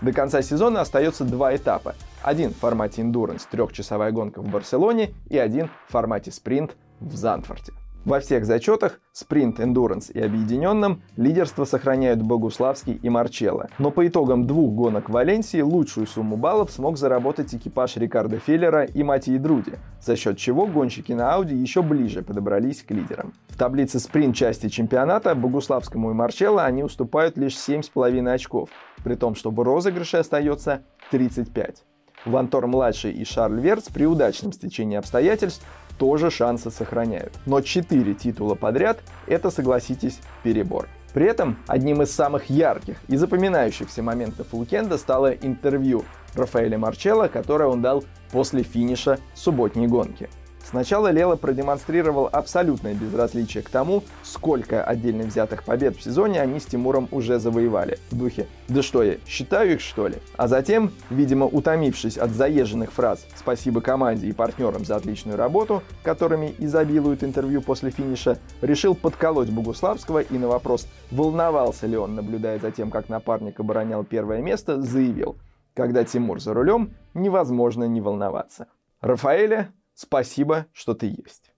До 0.00 0.12
конца 0.12 0.42
сезона 0.42 0.80
остается 0.80 1.22
два 1.22 1.54
этапа. 1.54 1.94
Один 2.22 2.50
в 2.50 2.56
формате 2.56 3.02
Endurance 3.02 3.42
трехчасовая 3.48 4.10
гонка 4.10 4.42
в 4.42 4.48
Барселоне 4.48 5.12
и 5.28 5.38
один 5.38 5.68
в 5.86 5.92
формате 5.92 6.32
спринт 6.32 6.74
в 7.00 7.16
Зандфорте. 7.16 7.72
Во 8.06 8.18
всех 8.18 8.46
зачетах 8.46 8.98
спринт, 9.12 9.60
эндуранс 9.60 10.08
и 10.08 10.20
объединенном 10.20 11.02
лидерство 11.16 11.66
сохраняют 11.66 12.22
Богуславский 12.22 12.94
и 12.94 13.10
Марчелло. 13.10 13.68
Но 13.78 13.90
по 13.90 14.06
итогам 14.08 14.46
двух 14.46 14.72
гонок 14.72 15.10
в 15.10 15.12
Валенсии 15.12 15.60
лучшую 15.60 16.06
сумму 16.06 16.38
баллов 16.38 16.70
смог 16.70 16.96
заработать 16.96 17.54
экипаж 17.54 17.98
Рикардо 17.98 18.38
Феллера 18.38 18.84
и 18.84 19.02
Матии 19.02 19.36
Друди, 19.36 19.72
за 20.00 20.16
счет 20.16 20.38
чего 20.38 20.66
гонщики 20.66 21.12
на 21.12 21.34
Ауди 21.34 21.54
еще 21.54 21.82
ближе 21.82 22.22
подобрались 22.22 22.82
к 22.82 22.90
лидерам. 22.90 23.34
В 23.48 23.58
таблице 23.58 24.00
спринт 24.00 24.34
части 24.34 24.70
чемпионата 24.70 25.34
Богуславскому 25.34 26.10
и 26.10 26.14
Марчелло 26.14 26.64
они 26.64 26.82
уступают 26.82 27.36
лишь 27.36 27.54
7,5 27.54 28.32
очков, 28.32 28.70
при 29.04 29.14
том, 29.14 29.34
что 29.34 29.50
в 29.50 29.60
розыгрыше 29.60 30.16
остается 30.16 30.84
35. 31.10 31.84
Вантор-младший 32.24 33.12
и 33.12 33.24
Шарль 33.24 33.60
Верц 33.60 33.88
при 33.88 34.06
удачном 34.06 34.52
стечении 34.52 34.96
обстоятельств 34.96 35.66
тоже 36.00 36.30
шансы 36.30 36.70
сохраняют. 36.70 37.34
Но 37.44 37.60
4 37.60 38.14
титула 38.14 38.54
подряд– 38.54 39.00
это, 39.26 39.50
согласитесь, 39.50 40.18
перебор. 40.42 40.88
При 41.12 41.26
этом 41.26 41.58
одним 41.66 42.00
из 42.02 42.10
самых 42.10 42.48
ярких 42.48 42.96
и 43.06 43.16
запоминающихся 43.16 44.02
моментов 44.02 44.46
уикенда 44.52 44.96
стало 44.96 45.32
интервью 45.32 46.04
Рафаэля 46.34 46.78
Марчелло, 46.78 47.28
которое 47.28 47.68
он 47.68 47.82
дал 47.82 48.02
после 48.32 48.62
финиша 48.62 49.18
субботней 49.34 49.86
гонки– 49.86 50.30
Сначала 50.70 51.10
Лела 51.10 51.34
продемонстрировал 51.34 52.28
абсолютное 52.30 52.94
безразличие 52.94 53.64
к 53.64 53.70
тому, 53.70 54.04
сколько 54.22 54.84
отдельно 54.84 55.24
взятых 55.24 55.64
побед 55.64 55.96
в 55.96 56.02
сезоне 56.02 56.40
они 56.40 56.60
с 56.60 56.64
Тимуром 56.66 57.08
уже 57.10 57.40
завоевали. 57.40 57.98
В 58.12 58.16
духе 58.16 58.46
«Да 58.68 58.80
что 58.80 59.02
я, 59.02 59.16
считаю 59.26 59.72
их 59.72 59.80
что 59.80 60.06
ли?». 60.06 60.18
А 60.36 60.46
затем, 60.46 60.92
видимо 61.10 61.46
утомившись 61.46 62.16
от 62.16 62.30
заезженных 62.30 62.92
фраз 62.92 63.26
«Спасибо 63.34 63.80
команде 63.80 64.28
и 64.28 64.32
партнерам 64.32 64.84
за 64.84 64.94
отличную 64.94 65.36
работу», 65.36 65.82
которыми 66.04 66.54
изобилуют 66.58 67.24
интервью 67.24 67.62
после 67.62 67.90
финиша, 67.90 68.38
решил 68.62 68.94
подколоть 68.94 69.50
Богуславского 69.50 70.20
и 70.20 70.38
на 70.38 70.46
вопрос, 70.46 70.86
волновался 71.10 71.88
ли 71.88 71.96
он, 71.96 72.14
наблюдая 72.14 72.60
за 72.60 72.70
тем, 72.70 72.92
как 72.92 73.08
напарник 73.08 73.58
оборонял 73.58 74.04
первое 74.04 74.40
место, 74.40 74.80
заявил 74.80 75.36
«Когда 75.74 76.04
Тимур 76.04 76.40
за 76.40 76.54
рулем, 76.54 76.94
невозможно 77.12 77.88
не 77.88 78.00
волноваться». 78.00 78.68
Рафаэля 79.00 79.72
Спасибо, 80.02 80.64
что 80.72 80.94
ты 80.94 81.08
есть. 81.08 81.52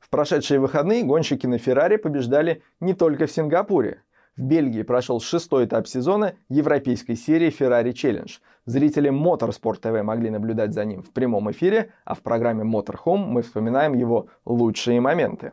В 0.00 0.10
прошедшие 0.10 0.58
выходные 0.58 1.04
гонщики 1.04 1.46
на 1.46 1.58
Феррари 1.58 1.94
побеждали 1.94 2.60
не 2.80 2.92
только 2.92 3.26
в 3.26 3.30
Сингапуре. 3.30 4.02
В 4.36 4.42
Бельгии 4.42 4.82
прошел 4.82 5.20
шестой 5.20 5.66
этап 5.66 5.86
сезона 5.86 6.34
европейской 6.48 7.14
серии 7.14 7.56
Ferrari 7.56 7.92
Challenge. 7.92 8.32
Зрители 8.66 9.10
Motorsport 9.12 9.80
TV 9.80 10.02
могли 10.02 10.28
наблюдать 10.30 10.74
за 10.74 10.84
ним 10.84 11.04
в 11.04 11.12
прямом 11.12 11.52
эфире, 11.52 11.92
а 12.04 12.16
в 12.16 12.22
программе 12.22 12.64
Motorhome 12.64 13.24
мы 13.24 13.42
вспоминаем 13.42 13.94
его 13.94 14.26
лучшие 14.44 15.00
моменты. 15.00 15.52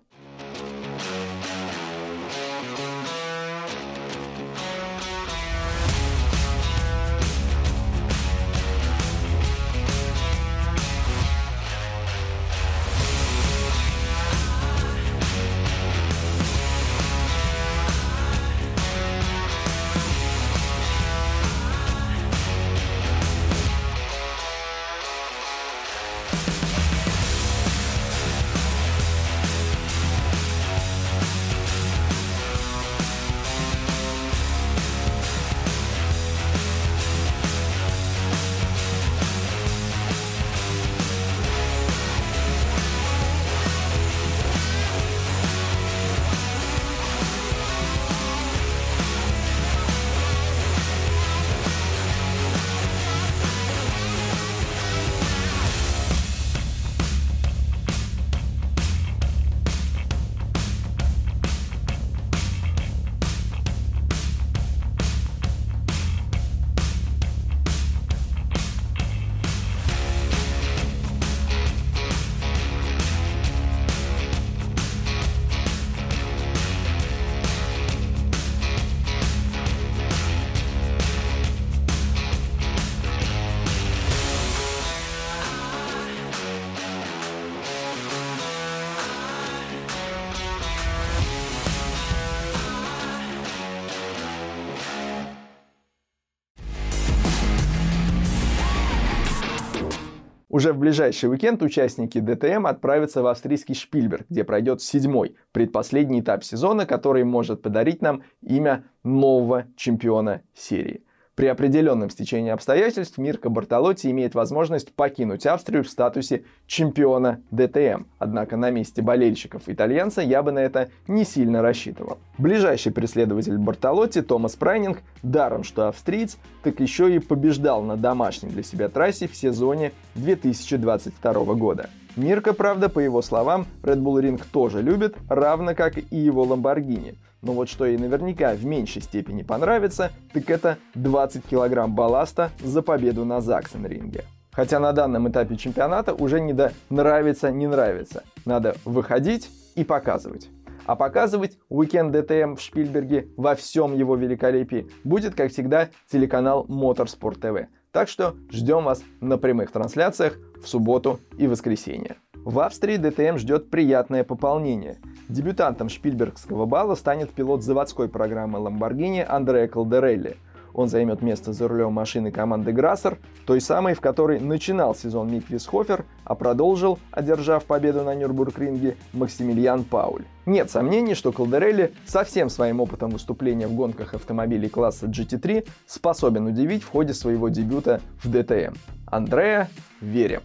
Уже 100.59 100.73
в 100.73 100.77
ближайший 100.77 101.29
уикенд 101.29 101.63
участники 101.63 102.19
ДТМ 102.19 102.67
отправятся 102.67 103.21
в 103.21 103.27
австрийский 103.27 103.73
Шпильберг, 103.73 104.25
где 104.27 104.43
пройдет 104.43 104.81
седьмой, 104.81 105.37
предпоследний 105.53 106.19
этап 106.19 106.43
сезона, 106.43 106.85
который 106.85 107.23
может 107.23 107.61
подарить 107.61 108.01
нам 108.01 108.23
имя 108.41 108.83
нового 109.05 109.67
чемпиона 109.77 110.41
серии. 110.53 111.05
При 111.39 111.45
определенном 111.45 112.09
стечении 112.09 112.51
обстоятельств 112.51 113.17
Мирко 113.17 113.49
Бартолотти 113.49 114.07
имеет 114.07 114.35
возможность 114.35 114.93
покинуть 114.93 115.45
Австрию 115.45 115.85
в 115.85 115.89
статусе 115.89 116.43
чемпиона 116.67 117.41
ДТМ. 117.49 118.03
Однако 118.17 118.57
на 118.57 118.71
месте 118.71 119.01
болельщиков 119.01 119.61
итальянца 119.67 120.21
я 120.21 120.43
бы 120.43 120.51
на 120.51 120.59
это 120.59 120.89
не 121.07 121.23
сильно 121.23 121.61
рассчитывал. 121.61 122.17
Ближайший 122.37 122.91
преследователь 122.91 123.57
Бартолотти, 123.57 124.21
Томас 124.21 124.57
Прайнинг, 124.57 124.99
даром 125.23 125.63
что 125.63 125.87
австриец, 125.87 126.37
так 126.61 126.81
еще 126.81 127.15
и 127.15 127.19
побеждал 127.19 127.83
на 127.83 127.95
домашней 127.95 128.49
для 128.49 128.61
себя 128.61 128.89
трассе 128.89 129.29
в 129.29 129.33
сезоне 129.33 129.93
2022 130.15 131.53
года. 131.53 131.89
Мирка, 132.19 132.53
правда, 132.53 132.89
по 132.89 132.99
его 132.99 133.21
словам, 133.21 133.65
Red 133.81 134.01
Bull 134.01 134.21
Ring 134.21 134.43
тоже 134.51 134.81
любит, 134.81 135.15
равно 135.29 135.73
как 135.73 135.97
и 135.97 136.17
его 136.17 136.45
Lamborghini. 136.45 137.15
Но 137.41 137.53
вот 137.53 137.69
что 137.69 137.85
ей 137.85 137.97
наверняка 137.97 138.53
в 138.53 138.65
меньшей 138.65 139.01
степени 139.01 139.41
понравится, 139.41 140.11
так 140.33 140.49
это 140.49 140.77
20 140.95 141.45
килограмм 141.45 141.95
балласта 141.95 142.51
за 142.61 142.81
победу 142.81 143.23
на 143.23 143.39
Заксенринге. 143.39 144.25
Хотя 144.51 144.79
на 144.79 144.91
данном 144.91 145.29
этапе 145.29 145.55
чемпионата 145.55 146.13
уже 146.13 146.41
не 146.41 146.51
до 146.51 146.73
нравится, 146.89 147.51
не 147.51 147.67
нравится. 147.67 148.23
Надо 148.43 148.75
выходить 148.83 149.49
и 149.75 149.85
показывать. 149.85 150.49
А 150.85 150.97
показывать 150.97 151.57
уикенд 151.69 152.11
ДТМ 152.11 152.55
в 152.55 152.61
Шпильберге 152.61 153.29
во 153.37 153.55
всем 153.55 153.95
его 153.95 154.17
великолепии 154.17 154.89
будет, 155.05 155.35
как 155.35 155.53
всегда, 155.53 155.87
телеканал 156.11 156.65
Motorsport 156.67 157.39
TV. 157.39 157.67
Так 157.91 158.07
что 158.07 158.35
ждем 158.51 158.83
вас 158.83 159.03
на 159.19 159.37
прямых 159.37 159.71
трансляциях 159.71 160.37
в 160.61 160.67
субботу 160.67 161.19
и 161.37 161.47
воскресенье. 161.47 162.17
В 162.35 162.59
Австрии 162.59 162.97
ДТМ 162.97 163.37
ждет 163.37 163.69
приятное 163.69 164.23
пополнение. 164.23 164.99
Дебютантом 165.27 165.89
Шпильбергского 165.89 166.65
балла 166.65 166.95
станет 166.95 167.31
пилот 167.31 167.63
заводской 167.63 168.07
программы 168.07 168.59
Lamborghini 168.59 169.25
Андреа 169.27 169.67
Калдерелли. 169.67 170.37
Он 170.73 170.87
займет 170.87 171.21
место 171.21 171.53
за 171.53 171.67
рулем 171.67 171.93
машины 171.93 172.31
команды 172.31 172.71
Грассер, 172.71 173.17
той 173.45 173.61
самой, 173.61 173.93
в 173.93 174.01
которой 174.01 174.39
начинал 174.39 174.95
сезон 174.95 175.31
Мик 175.31 175.49
Висхофер, 175.49 176.05
а 176.23 176.35
продолжил, 176.35 176.99
одержав 177.11 177.65
победу 177.65 178.03
на 178.03 178.15
Нюрбургринге, 178.15 178.97
Максимилиан 179.13 179.83
Пауль. 179.83 180.23
Нет 180.45 180.71
сомнений, 180.71 181.15
что 181.15 181.31
Калдерелли 181.31 181.93
со 182.05 182.23
всем 182.23 182.49
своим 182.49 182.81
опытом 182.81 183.11
выступления 183.11 183.67
в 183.67 183.73
гонках 183.73 184.13
автомобилей 184.13 184.69
класса 184.69 185.05
GT3 185.05 185.67
способен 185.85 186.47
удивить 186.47 186.83
в 186.83 186.89
ходе 186.89 187.13
своего 187.13 187.49
дебюта 187.49 188.01
в 188.23 188.29
ДТМ. 188.29 188.73
Андреа, 189.05 189.69
верим! 190.01 190.41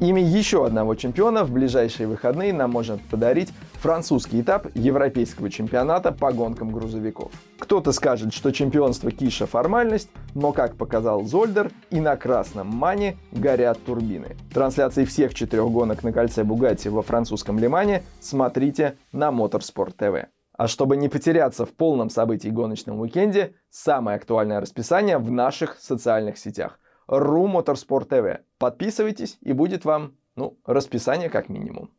Имя 0.00 0.22
еще 0.22 0.66
одного 0.66 0.96
чемпиона 0.96 1.44
в 1.44 1.50
ближайшие 1.50 2.06
выходные 2.06 2.52
нам 2.52 2.72
может 2.72 3.00
подарить 3.02 3.50
французский 3.84 4.40
этап 4.40 4.66
европейского 4.74 5.50
чемпионата 5.50 6.10
по 6.10 6.32
гонкам 6.32 6.72
грузовиков. 6.72 7.30
Кто-то 7.58 7.92
скажет, 7.92 8.32
что 8.32 8.50
чемпионство 8.50 9.10
Киша– 9.10 9.46
формальность, 9.46 10.08
но, 10.34 10.52
как 10.52 10.78
показал 10.78 11.24
Зольдер, 11.24 11.70
и 11.90 12.00
на 12.00 12.16
красном 12.16 12.68
мане 12.68 13.18
горят 13.30 13.78
турбины. 13.84 14.36
Трансляции 14.54 15.04
всех 15.04 15.34
четырех 15.34 15.68
гонок 15.70 16.02
на 16.02 16.14
кольце 16.14 16.44
Бугатти 16.44 16.88
во 16.88 17.02
французском 17.02 17.58
Лимане 17.58 18.04
смотрите 18.20 18.96
на 19.12 19.28
Motorsport 19.28 19.94
TV. 19.98 20.28
А 20.56 20.66
чтобы 20.66 20.96
не 20.96 21.10
потеряться 21.10 21.66
в 21.66 21.74
полном 21.74 22.08
событии 22.08 22.48
гоночном 22.48 22.98
уикенде, 23.00 23.52
самое 23.68 24.16
актуальное 24.16 24.62
расписание 24.62 25.18
в 25.18 25.30
наших 25.30 25.78
социальных 25.78 26.38
сетях. 26.38 26.78
РУ 27.06 27.48
Motorsport 27.48 28.08
TV. 28.08 28.38
Подписывайтесь, 28.56 29.36
и 29.42 29.52
будет 29.52 29.84
вам, 29.84 30.14
ну, 30.36 30.56
расписание 30.64 31.28
как 31.28 31.50
минимум. 31.50 31.90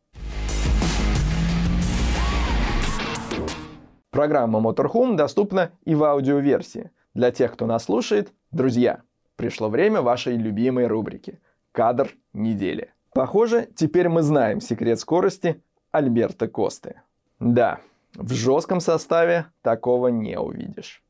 Программа 4.16 4.60
Motorhome 4.60 5.14
доступна 5.14 5.72
и 5.84 5.94
в 5.94 6.02
аудиоверсии. 6.02 6.90
Для 7.12 7.30
тех, 7.30 7.52
кто 7.52 7.66
нас 7.66 7.84
слушает, 7.84 8.32
друзья, 8.50 9.02
пришло 9.36 9.68
время 9.68 10.00
вашей 10.00 10.38
любимой 10.38 10.86
рубрики 10.86 11.38
«Кадр 11.70 12.14
недели». 12.32 12.94
Похоже, 13.12 13.68
теперь 13.76 14.08
мы 14.08 14.22
знаем 14.22 14.62
секрет 14.62 15.00
скорости 15.00 15.62
Альберта 15.90 16.48
Косты. 16.48 17.02
Да, 17.40 17.80
в 18.14 18.32
жестком 18.32 18.80
составе 18.80 19.48
такого 19.60 20.08
не 20.08 20.40
увидишь. 20.40 21.02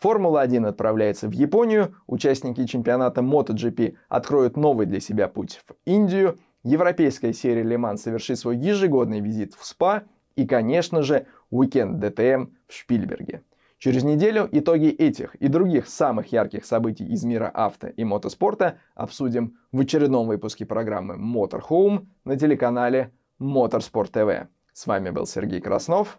Формула-1 0.00 0.66
отправляется 0.66 1.28
в 1.28 1.32
Японию, 1.32 1.94
участники 2.06 2.64
чемпионата 2.64 3.20
MotoGP 3.20 3.96
откроют 4.08 4.56
новый 4.56 4.86
для 4.86 5.00
себя 5.00 5.28
путь 5.28 5.60
в 5.66 5.74
Индию, 5.84 6.38
европейская 6.64 7.32
серия 7.32 7.62
Лиман 7.62 7.98
совершит 7.98 8.38
свой 8.38 8.56
ежегодный 8.56 9.20
визит 9.20 9.54
в 9.54 9.64
СПА 9.64 10.04
и, 10.34 10.46
конечно 10.46 11.02
же, 11.02 11.26
уикенд 11.50 12.00
ДТМ 12.00 12.46
в 12.66 12.72
Шпильберге. 12.72 13.42
Через 13.78 14.02
неделю 14.02 14.48
итоги 14.50 14.88
этих 14.88 15.34
и 15.36 15.48
других 15.48 15.88
самых 15.88 16.32
ярких 16.32 16.64
событий 16.64 17.04
из 17.04 17.22
мира 17.24 17.50
авто 17.52 17.88
и 17.88 18.02
мотоспорта 18.02 18.78
обсудим 18.94 19.58
в 19.72 19.80
очередном 19.80 20.26
выпуске 20.26 20.64
программы 20.64 21.16
Motorhome 21.16 22.06
на 22.24 22.36
телеканале 22.36 23.12
Motorsport 23.38 24.10
TV. 24.10 24.48
С 24.72 24.86
вами 24.86 25.10
был 25.10 25.26
Сергей 25.26 25.60
Краснов. 25.60 26.18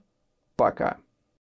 Пока. 0.55 0.97